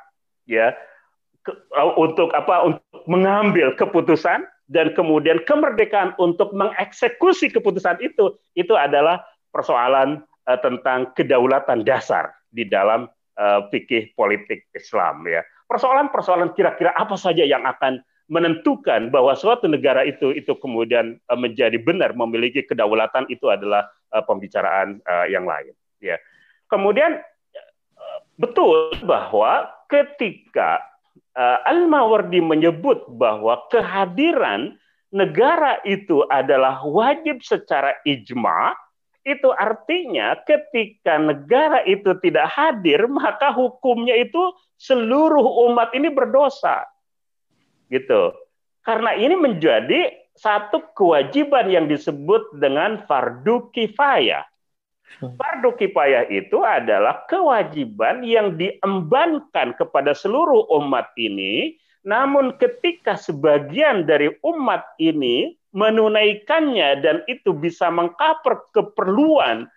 [0.49, 0.73] ya
[1.45, 8.73] ke, uh, untuk apa untuk mengambil keputusan dan kemudian kemerdekaan untuk mengeksekusi keputusan itu itu
[8.73, 9.21] adalah
[9.53, 13.05] persoalan uh, tentang kedaulatan dasar di dalam
[13.37, 15.45] uh, fikih politik Islam ya.
[15.69, 21.77] Persoalan-persoalan kira-kira apa saja yang akan menentukan bahwa suatu negara itu itu kemudian uh, menjadi
[21.77, 23.85] benar memiliki kedaulatan itu adalah
[24.17, 26.17] uh, pembicaraan uh, yang lain ya.
[26.73, 27.21] Kemudian
[28.41, 30.83] betul bahwa ketika
[31.39, 34.79] Al-Mawardi menyebut bahwa kehadiran
[35.11, 38.75] negara itu adalah wajib secara ijma
[39.25, 46.85] itu artinya ketika negara itu tidak hadir, maka hukumnya itu seluruh umat ini berdosa.
[47.89, 48.37] Gitu.
[48.85, 54.45] Karena ini menjadi satu kewajiban yang disebut dengan fardu kifayah.
[55.23, 64.35] Fardu kifayah itu adalah kewajiban yang diembankan kepada seluruh umat ini, namun ketika sebagian dari
[64.43, 69.71] umat ini menunaikannya dan itu bisa mengcover keperluan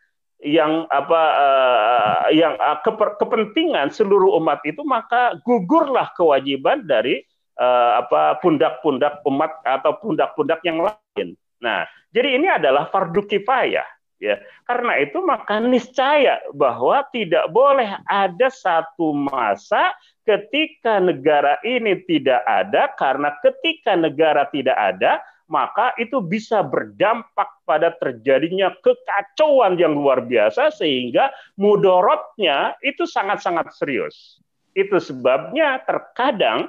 [0.45, 7.25] yang apa uh, yang uh, keper, kepentingan seluruh umat itu maka gugurlah kewajiban dari
[7.57, 11.34] uh, apa pundak-pundak umat atau pundak-pundak yang lain.
[11.57, 14.38] Nah, jadi ini adalah fardu kifayah ya.
[14.65, 19.93] Karena itu maka niscaya bahwa tidak boleh ada satu masa
[20.28, 27.95] ketika negara ini tidak ada karena ketika negara tidak ada maka itu bisa berdampak pada
[27.95, 34.43] terjadinya kekacauan yang luar biasa sehingga mudorotnya itu sangat-sangat serius.
[34.76, 36.68] Itu sebabnya terkadang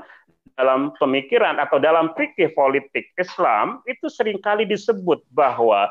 [0.59, 5.87] dalam pemikiran atau dalam fikih politik Islam itu sering kali disebut bahwa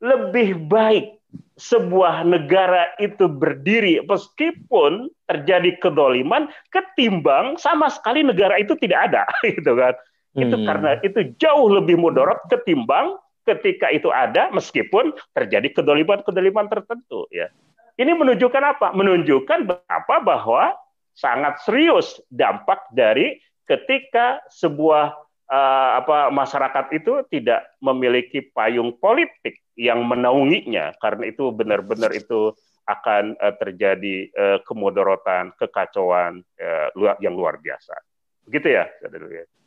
[0.00, 1.20] lebih baik
[1.60, 9.76] sebuah negara itu berdiri meskipun terjadi kedoliman ketimbang sama sekali negara itu tidak ada gitu
[9.76, 9.92] kan
[10.38, 10.66] itu hmm.
[10.66, 17.50] karena itu jauh lebih mudarat ketimbang ketika itu ada meskipun terjadi kedoliman-kedoliman tertentu ya.
[17.98, 18.96] Ini menunjukkan apa?
[18.96, 20.72] Menunjukkan apa bahwa
[21.12, 25.12] sangat serius dampak dari ketika sebuah
[25.50, 32.52] uh, apa masyarakat itu tidak memiliki payung politik yang menaunginya karena itu benar-benar itu
[32.84, 37.96] akan uh, terjadi uh, kemudorotan, kekacauan uh, yang luar biasa.
[38.44, 38.84] Begitu ya,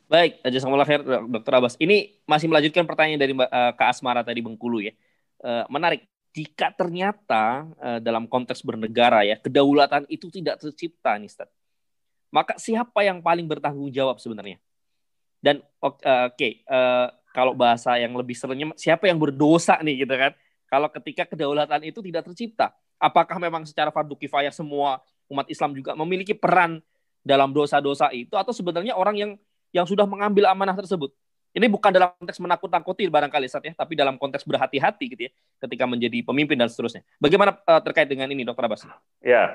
[0.04, 1.52] Baik, jazakumullah khair Dr.
[1.56, 1.74] Abbas.
[1.80, 4.94] Ini masih melanjutkan pertanyaan dari uh, Kak Asmara tadi Bengkulu ya.
[5.42, 6.06] Uh, menarik.
[6.34, 11.46] Jika ternyata uh, dalam konteks bernegara ya, kedaulatan itu tidak tercipta nih, Ustaz.
[12.34, 14.58] Maka siapa yang paling bertanggung jawab sebenarnya?
[15.38, 16.02] Dan oke,
[16.34, 20.32] okay, uh, kalau bahasa yang lebih serunya siapa yang berdosa nih gitu kan?
[20.70, 22.70] Kalau ketika kedaulatan itu tidak tercipta,
[23.02, 26.78] apakah memang secara fardu kifayah semua umat Islam juga memiliki peran
[27.26, 29.30] dalam dosa-dosa itu atau sebenarnya orang yang
[29.74, 31.10] yang sudah mengambil amanah tersebut?
[31.54, 35.32] Ini bukan dalam konteks menakut-nakuti barangkali saat ya, tapi dalam konteks berhati-hati gitu ya,
[35.62, 37.06] ketika menjadi pemimpin dan seterusnya.
[37.22, 38.82] Bagaimana uh, terkait dengan ini, Dokter Abbas?
[39.22, 39.54] Ya,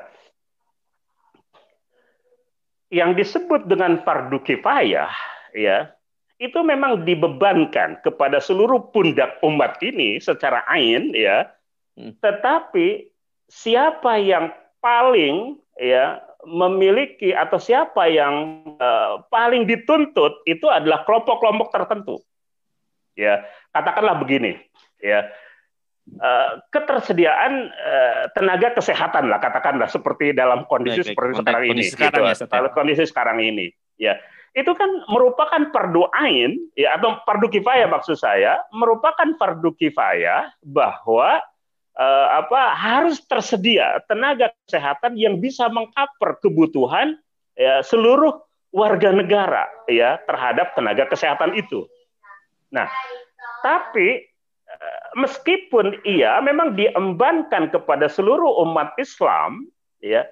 [2.90, 5.14] yang disebut dengan fardu kifayah,
[5.54, 5.94] ya,
[6.40, 11.52] itu memang dibebankan kepada seluruh pundak umat ini secara ain ya
[12.00, 12.16] hmm.
[12.24, 13.12] tetapi
[13.52, 22.24] siapa yang paling ya memiliki atau siapa yang uh, paling dituntut itu adalah kelompok-kelompok tertentu
[23.20, 23.44] ya
[23.76, 24.56] katakanlah begini
[25.04, 25.28] ya
[26.24, 31.40] uh, ketersediaan uh, tenaga kesehatan lah katakanlah seperti dalam kondisi baik, seperti baik.
[31.44, 32.48] sekarang ini sekarang gitu.
[32.48, 33.68] ya, kondisi sekarang ini
[34.00, 34.16] ya
[34.58, 41.38] itu kan merupakan fardu ain ya atau fardu kifayah maksud saya merupakan fardu kifayah bahwa
[41.94, 47.20] eh, apa harus tersedia tenaga kesehatan yang bisa mengcover kebutuhan
[47.54, 48.42] ya seluruh
[48.74, 51.86] warga negara ya terhadap tenaga kesehatan itu.
[52.74, 52.90] Nah,
[53.62, 54.26] tapi
[54.66, 59.70] eh, meskipun ia memang diembankan kepada seluruh umat Islam
[60.02, 60.26] ya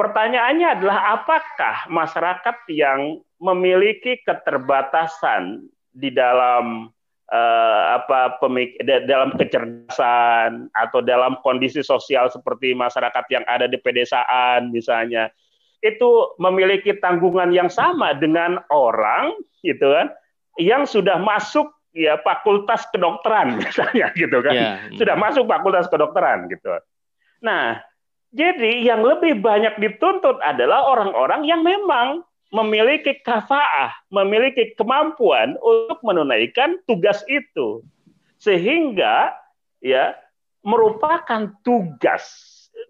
[0.00, 6.92] pertanyaannya adalah apakah masyarakat yang memiliki keterbatasan di dalam
[7.32, 14.70] uh, apa pemik dalam kecerdasan atau dalam kondisi sosial seperti masyarakat yang ada di pedesaan
[14.70, 15.32] misalnya
[15.80, 19.32] itu memiliki tanggungan yang sama dengan orang
[19.64, 20.12] gitu kan
[20.60, 24.76] yang sudah masuk ya fakultas kedokteran misalnya gitu kan yeah.
[25.00, 26.76] sudah masuk fakultas kedokteran gitu
[27.40, 27.80] nah
[28.30, 36.78] jadi yang lebih banyak dituntut adalah orang-orang yang memang memiliki kafaah, memiliki kemampuan untuk menunaikan
[36.86, 37.82] tugas itu.
[38.42, 39.34] Sehingga
[39.82, 40.14] ya
[40.66, 42.26] merupakan tugas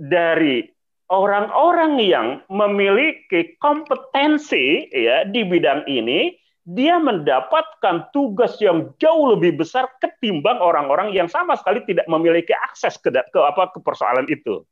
[0.01, 0.67] dari
[1.11, 6.39] orang-orang yang memiliki kompetensi ya di bidang ini
[6.71, 12.95] dia mendapatkan tugas yang jauh lebih besar ketimbang orang-orang yang sama sekali tidak memiliki akses
[13.03, 14.63] ke, ke apa ke persoalan itu.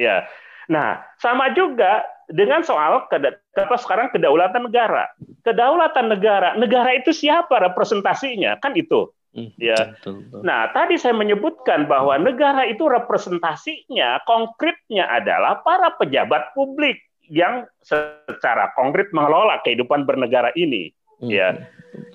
[0.00, 0.24] Ya.
[0.68, 5.08] Nah, sama juga dengan soal apa sekarang kedaulatan negara.
[5.42, 8.60] Kedaulatan negara, negara itu siapa representasinya?
[8.60, 9.08] Kan itu.
[9.32, 9.96] Hmm, ya.
[10.44, 18.72] Nah, tadi saya menyebutkan bahwa negara itu representasinya konkretnya adalah para pejabat publik yang secara
[18.76, 20.92] konkret mengelola kehidupan bernegara ini.
[21.20, 21.48] Hmm, ya.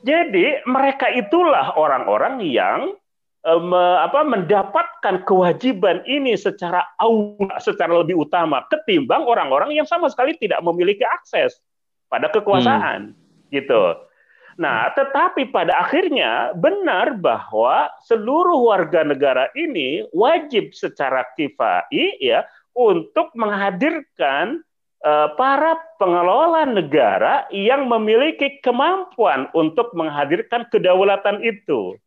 [0.06, 2.98] Jadi mereka itulah orang-orang yang
[3.44, 10.40] me, apa, mendapatkan kewajiban ini secara aula, secara lebih utama ketimbang orang-orang yang sama sekali
[10.40, 11.60] tidak memiliki akses
[12.08, 13.52] pada kekuasaan, hmm.
[13.52, 14.00] gitu.
[14.54, 22.46] Nah, tetapi pada akhirnya benar bahwa seluruh warga negara ini wajib secara kifai ya
[22.78, 24.62] untuk menghadirkan
[25.02, 31.98] uh, para pengelola negara yang memiliki kemampuan untuk menghadirkan kedaulatan itu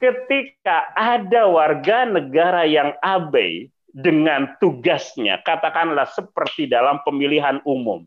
[0.00, 8.04] ketika ada warga negara yang abai dengan tugasnya, katakanlah seperti dalam pemilihan umum.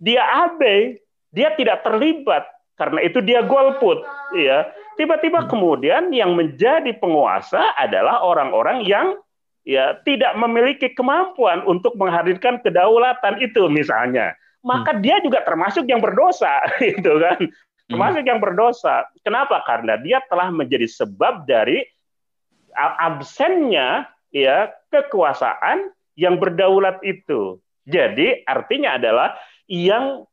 [0.00, 0.96] Dia abai,
[1.28, 2.48] dia tidak terlibat
[2.80, 4.00] karena itu dia golput,
[4.32, 4.72] ya.
[4.96, 9.16] Tiba-tiba kemudian yang menjadi penguasa adalah orang-orang yang
[9.62, 14.36] ya tidak memiliki kemampuan untuk menghadirkan kedaulatan itu misalnya.
[14.62, 15.00] Maka hmm.
[15.02, 17.38] dia juga termasuk yang berdosa, itu kan
[17.92, 19.06] termasuk yang berdosa.
[19.20, 19.60] Kenapa?
[19.62, 21.84] Karena dia telah menjadi sebab dari
[22.98, 27.60] absennya ya kekuasaan yang berdaulat itu.
[27.84, 29.36] Jadi artinya adalah
[29.68, 30.24] yang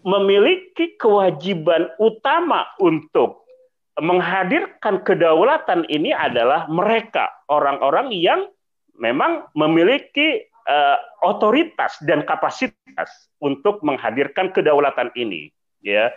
[0.00, 3.44] memiliki kewajiban utama untuk
[4.00, 8.48] menghadirkan kedaulatan ini adalah mereka orang-orang yang
[8.96, 15.52] memang memiliki uh, otoritas dan kapasitas untuk menghadirkan kedaulatan ini
[15.84, 16.08] ya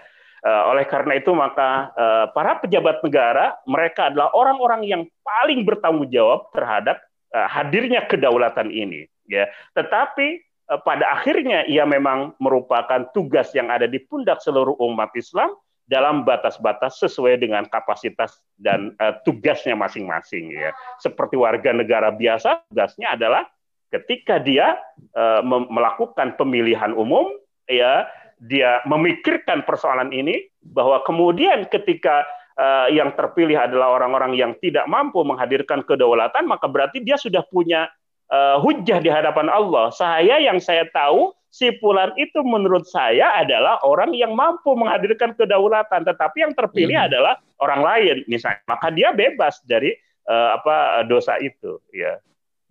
[0.43, 6.51] oleh karena itu maka uh, para pejabat negara mereka adalah orang-orang yang paling bertanggung jawab
[6.51, 6.99] terhadap
[7.31, 9.47] uh, hadirnya kedaulatan ini ya.
[9.71, 15.51] Tetapi pada akhirnya ia memang merupakan tugas yang ada di pundak seluruh umat Islam
[15.83, 20.71] dalam batas-batas sesuai dengan kapasitas dan uh, tugasnya masing-masing ya.
[20.99, 23.43] Seperti warga negara biasa tugasnya adalah
[23.91, 24.79] ketika dia
[25.13, 27.29] uh, melakukan pemilihan umum
[27.67, 28.07] ya
[28.43, 32.27] dia memikirkan persoalan ini bahwa kemudian ketika
[32.59, 37.87] uh, yang terpilih adalah orang-orang yang tidak mampu menghadirkan kedaulatan maka berarti dia sudah punya
[38.27, 39.89] uh, hujah di hadapan Allah.
[39.95, 46.03] Saya yang saya tahu si Fulan itu menurut saya adalah orang yang mampu menghadirkan kedaulatan
[46.03, 47.07] tetapi yang terpilih hmm.
[47.07, 47.33] adalah
[47.63, 48.15] orang lain.
[48.27, 49.95] Misalnya maka dia bebas dari
[50.27, 52.19] uh, apa dosa itu ya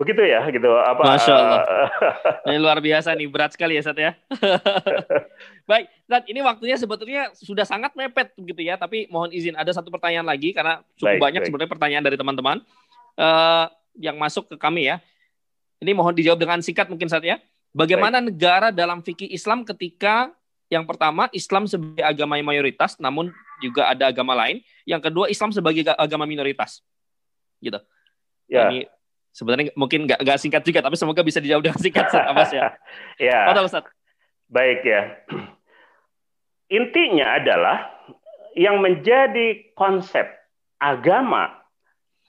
[0.03, 0.67] begitu ya gitu.
[0.67, 1.63] Apa Masya Allah.
[2.51, 4.19] ini luar biasa nih berat sekali ya Sat ya.
[5.71, 8.75] Baik Sat ini waktunya sebetulnya sudah sangat mepet begitu ya.
[8.75, 11.49] Tapi mohon izin ada satu pertanyaan lagi karena cukup baik, banyak baik.
[11.49, 12.59] sebenarnya pertanyaan dari teman-teman.
[13.15, 14.99] Uh, yang masuk ke kami ya.
[15.79, 17.39] Ini mohon dijawab dengan singkat mungkin Sat ya.
[17.71, 18.35] Bagaimana baik.
[18.35, 20.35] negara dalam fikih Islam ketika
[20.73, 23.31] yang pertama Islam sebagai agama yang mayoritas namun
[23.63, 24.65] juga ada agama lain.
[24.83, 26.83] Yang kedua Islam sebagai agama minoritas.
[27.63, 27.79] Gitu.
[28.51, 28.69] Ya.
[28.69, 28.85] ini
[29.33, 32.63] sebenarnya mungkin nggak nggak singkat juga, tapi semoga bisa dijawab dengan singkat, Ustaz Abbas ya.
[33.33, 33.41] ya.
[33.49, 33.85] Betul, Ustaz.
[34.53, 35.03] Baik ya.
[36.79, 37.77] Intinya adalah
[38.53, 40.29] yang menjadi konsep
[40.77, 41.49] agama,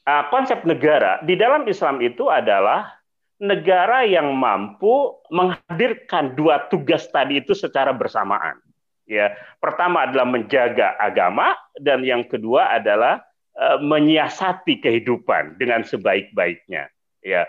[0.07, 2.95] uh, konsep negara di dalam Islam itu adalah
[3.43, 8.55] negara yang mampu menghadirkan dua tugas tadi itu secara bersamaan.
[9.03, 13.19] Ya, pertama adalah menjaga agama dan yang kedua adalah
[13.59, 16.92] uh, menyiasati kehidupan dengan sebaik-baiknya
[17.25, 17.47] ya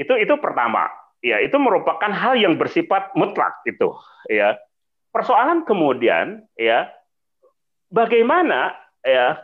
[0.00, 0.88] itu itu pertama.
[1.20, 3.92] Ya itu merupakan hal yang bersifat mutlak itu.
[4.32, 4.56] Ya
[5.12, 6.88] persoalan kemudian ya
[7.92, 8.72] bagaimana
[9.04, 9.36] ya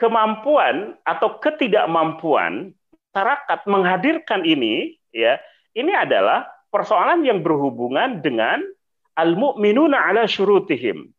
[0.00, 2.74] kemampuan atau ketidakmampuan
[3.14, 5.38] masyarakat menghadirkan ini ya
[5.78, 8.58] ini adalah persoalan yang berhubungan dengan
[9.14, 11.14] al mu'minuna ala syurutihim.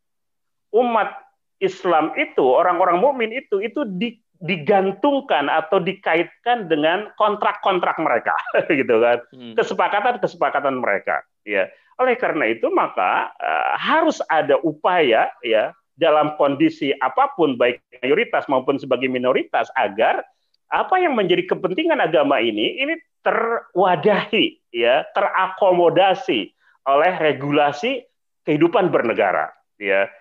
[0.75, 1.15] Umat
[1.63, 8.35] Islam itu orang-orang mukmin itu itu di digantungkan atau dikaitkan dengan kontrak-kontrak mereka
[8.79, 9.23] gitu kan?
[9.31, 9.53] Hmm.
[9.55, 11.71] kesepakatan-kesepakatan mereka ya.
[11.95, 18.43] Oleh karena itu maka uh, harus ada upaya ya dalam kondisi apa pun baik mayoritas
[18.51, 20.19] maupun sebagai minoritas agar
[20.67, 26.51] apa yang menjadi kepentingan agama ini ini terwadahi ya terakomodasi
[26.85, 28.03] oleh regulasi
[28.43, 29.49] kehidupan bernegara
[29.79, 30.11] ya.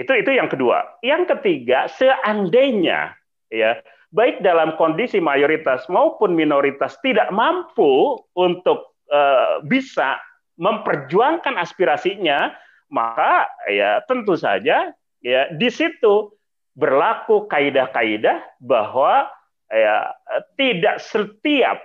[0.00, 0.96] Itu itu yang kedua.
[1.04, 3.19] Yang ketiga seandainya
[3.50, 3.78] ya
[4.10, 10.18] baik dalam kondisi mayoritas maupun minoritas tidak mampu untuk uh, bisa
[10.58, 12.54] memperjuangkan aspirasinya
[12.90, 14.90] maka ya tentu saja
[15.22, 16.34] ya di situ
[16.74, 19.30] berlaku kaidah-kaidah bahwa
[19.70, 20.10] ya
[20.58, 21.78] tidak setiap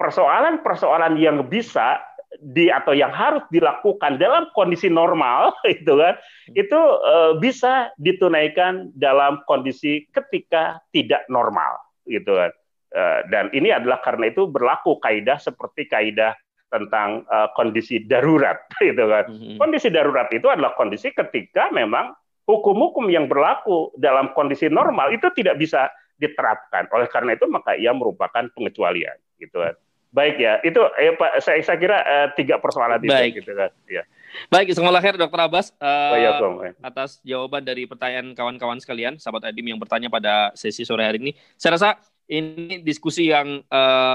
[0.00, 2.00] persoalan-persoalan yang bisa
[2.40, 6.54] di atau yang harus dilakukan dalam kondisi normal itu kan hmm.
[6.56, 11.76] itu uh, bisa ditunaikan dalam kondisi ketika tidak normal
[12.08, 12.50] gitu kan
[12.96, 16.32] uh, dan ini adalah karena itu berlaku kaidah seperti kaidah
[16.72, 19.60] tentang uh, kondisi darurat gitu kan hmm.
[19.60, 22.16] kondisi darurat itu adalah kondisi ketika memang
[22.48, 27.92] hukum-hukum yang berlaku dalam kondisi normal itu tidak bisa diterapkan oleh karena itu maka ia
[27.92, 29.74] merupakan pengecualian gitu kan
[30.12, 33.32] Baik ya, itu eh, Pak, saya, saya kira eh, tiga persoalan Baik.
[33.32, 33.72] itu gitu kan.
[33.88, 34.04] Ya.
[34.48, 39.80] Baik, semoga lahir Dokter Abbas uh, atas jawaban dari pertanyaan kawan-kawan sekalian, sahabat Adim yang
[39.80, 41.32] bertanya pada sesi sore hari ini.
[41.60, 41.88] Saya rasa
[42.28, 44.14] ini diskusi yang uh,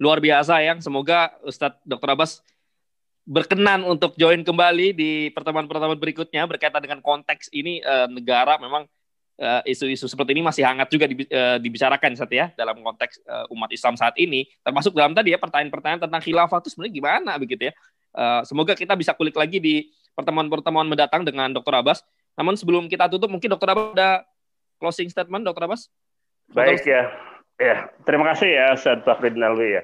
[0.00, 2.40] luar biasa yang semoga Ustadz Dokter Abbas
[3.28, 8.88] berkenan untuk join kembali di pertemuan-pertemuan berikutnya berkaitan dengan konteks ini uh, negara memang
[9.38, 13.70] isu-isu uh, seperti ini masih hangat juga uh, dibicarakan saat ya dalam konteks uh, umat
[13.70, 17.72] Islam saat ini termasuk dalam tadi ya pertanyaan-pertanyaan tentang khilafah itu sebenarnya gimana begitu ya
[18.18, 21.70] uh, semoga kita bisa kulik lagi di pertemuan-pertemuan mendatang dengan Dr.
[21.70, 22.02] Abbas
[22.34, 23.70] namun sebelum kita tutup mungkin Dr.
[23.70, 24.10] Abbas ada
[24.82, 25.70] closing statement Dr.
[25.70, 25.86] Abbas
[26.50, 27.06] baik ya
[27.62, 29.82] ya terima kasih ya Ustaz Fahrid Nalwi ya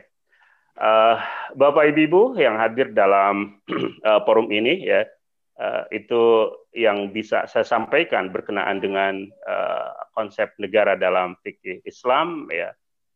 [0.83, 1.23] uh,
[1.55, 3.63] Bapak Ibu yang hadir dalam
[4.03, 5.07] uh, forum ini ya
[5.63, 12.75] uh, itu yang bisa saya sampaikan berkenaan dengan uh, konsep negara dalam fikih Islam ya.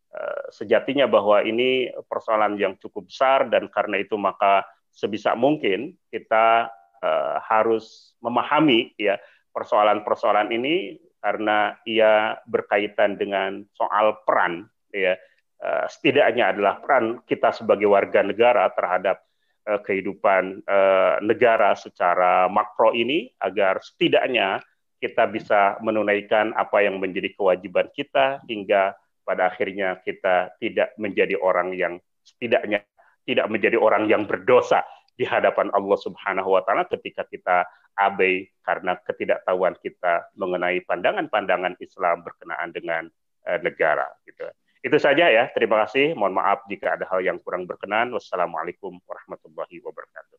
[0.09, 6.72] Uh, sejatinya bahwa ini persoalan yang cukup besar dan karena itu maka sebisa mungkin kita
[7.05, 9.20] uh, harus memahami ya
[9.52, 15.18] persoalan-persoalan ini karena ia berkaitan dengan soal peran ya.
[15.59, 19.28] Uh, setidaknya adalah peran kita sebagai warga negara terhadap
[19.69, 24.65] uh, kehidupan uh, negara secara makro ini agar setidaknya
[24.99, 31.77] kita bisa menunaikan apa yang menjadi kewajiban kita hingga pada akhirnya kita tidak menjadi orang
[31.77, 32.82] yang setidaknya
[33.28, 34.82] tidak menjadi orang yang berdosa
[35.15, 37.69] di hadapan Allah Subhanahu wa taala ketika kita
[37.99, 43.05] abai karena ketidaktahuan kita mengenai pandangan-pandangan Islam berkenaan dengan
[43.45, 44.49] uh, negara gitu.
[44.89, 45.52] Itu saja ya.
[45.52, 46.16] Terima kasih.
[46.16, 48.09] Mohon maaf jika ada hal yang kurang berkenan.
[48.09, 50.36] Wassalamualaikum warahmatullahi wabarakatuh.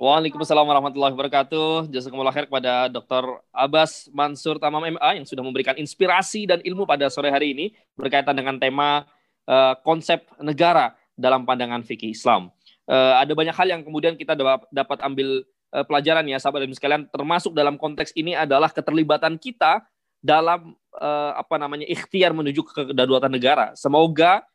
[0.00, 1.92] Waalaikumsalam warahmatullahi wabarakatuh.
[1.92, 3.44] Jazakumullah khair kepada Dr.
[3.52, 8.32] Abbas Mansur Tamam MA yang sudah memberikan inspirasi dan ilmu pada sore hari ini berkaitan
[8.32, 9.04] dengan tema
[9.44, 12.48] uh, konsep negara dalam pandangan fikih Islam.
[12.88, 14.32] Uh, ada banyak hal yang kemudian kita
[14.72, 15.44] dapat ambil
[15.76, 19.84] uh, pelajaran ya sahabat dan sekalian termasuk dalam konteks ini adalah keterlibatan kita
[20.22, 23.74] dalam uh, apa namanya ikhtiar menuju ke kedaulatan negara.
[23.74, 24.46] Semoga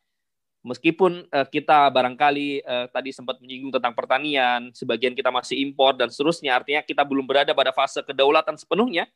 [0.64, 6.08] meskipun uh, kita barangkali uh, tadi sempat menyinggung tentang pertanian, sebagian kita masih impor dan
[6.08, 9.06] seterusnya, artinya kita belum berada pada fase kedaulatan sepenuhnya.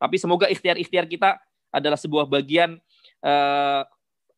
[0.00, 1.36] Tapi semoga ikhtiar-ikhtiar kita
[1.74, 2.78] adalah sebuah bagian
[3.20, 3.82] uh,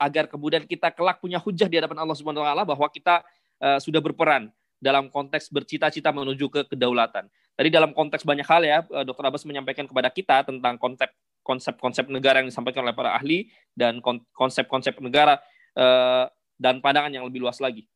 [0.00, 3.22] agar kemudian kita kelak punya hujah di hadapan Allah Subhanahu wa taala bahwa kita
[3.62, 4.50] uh, sudah berperan
[4.82, 7.30] dalam konteks bercita-cita menuju ke kedaulatan.
[7.54, 9.22] Tadi dalam konteks banyak hal ya, Dr.
[9.28, 11.12] Abbas menyampaikan kepada kita tentang konsep
[11.42, 13.98] konsep-konsep negara yang disampaikan oleh para ahli dan
[14.34, 15.38] konsep-konsep negara
[15.76, 17.86] uh, dan pandangan yang lebih luas lagi.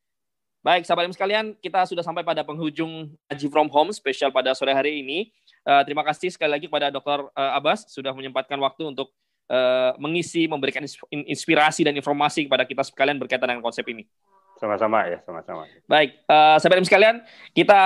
[0.66, 4.98] Baik, sahabat sekalian, kita sudah sampai pada penghujung Haji From Home spesial pada sore hari
[4.98, 5.30] ini.
[5.62, 7.30] Uh, terima kasih sekali lagi kepada Dr.
[7.30, 9.14] Uh, Abbas sudah menyempatkan waktu untuk
[9.46, 14.10] uh, mengisi, memberikan inspirasi dan informasi kepada kita sekalian berkaitan dengan konsep ini.
[14.58, 15.70] Sama-sama ya, sama-sama.
[15.86, 17.22] Baik, uh, sahabat sekalian,
[17.54, 17.82] kita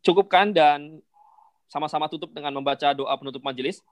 [0.00, 1.04] cukupkan dan
[1.68, 3.84] sama-sama tutup dengan membaca doa penutup majelis.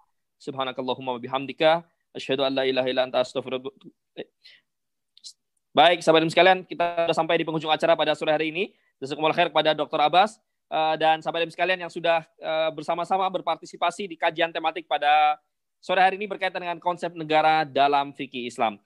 [0.43, 1.86] Subhanakallahumma bihamdika
[2.19, 3.70] asyhadu an la ilaha illa anta astaghfiruka
[5.73, 8.77] Baik, sahabat sekalian, kita sudah sampai di penghujung acara pada sore hari ini.
[9.01, 10.05] Jazakumullah khair kepada Dr.
[10.05, 10.36] Abbas
[10.69, 15.40] uh, dan sahabat sekalian yang sudah uh, bersama-sama berpartisipasi di kajian tematik pada
[15.81, 18.77] sore hari ini berkaitan dengan konsep negara dalam fikih Islam.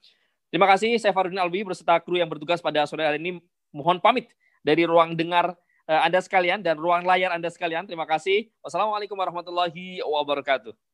[0.47, 3.43] Terima kasih, saya Farudin Alwi berserta kru yang bertugas pada sore hari ini.
[3.75, 4.31] Mohon pamit
[4.63, 7.83] dari ruang dengar Anda sekalian dan ruang layar Anda sekalian.
[7.83, 8.47] Terima kasih.
[8.63, 10.86] Wassalamualaikum warahmatullahi wabarakatuh.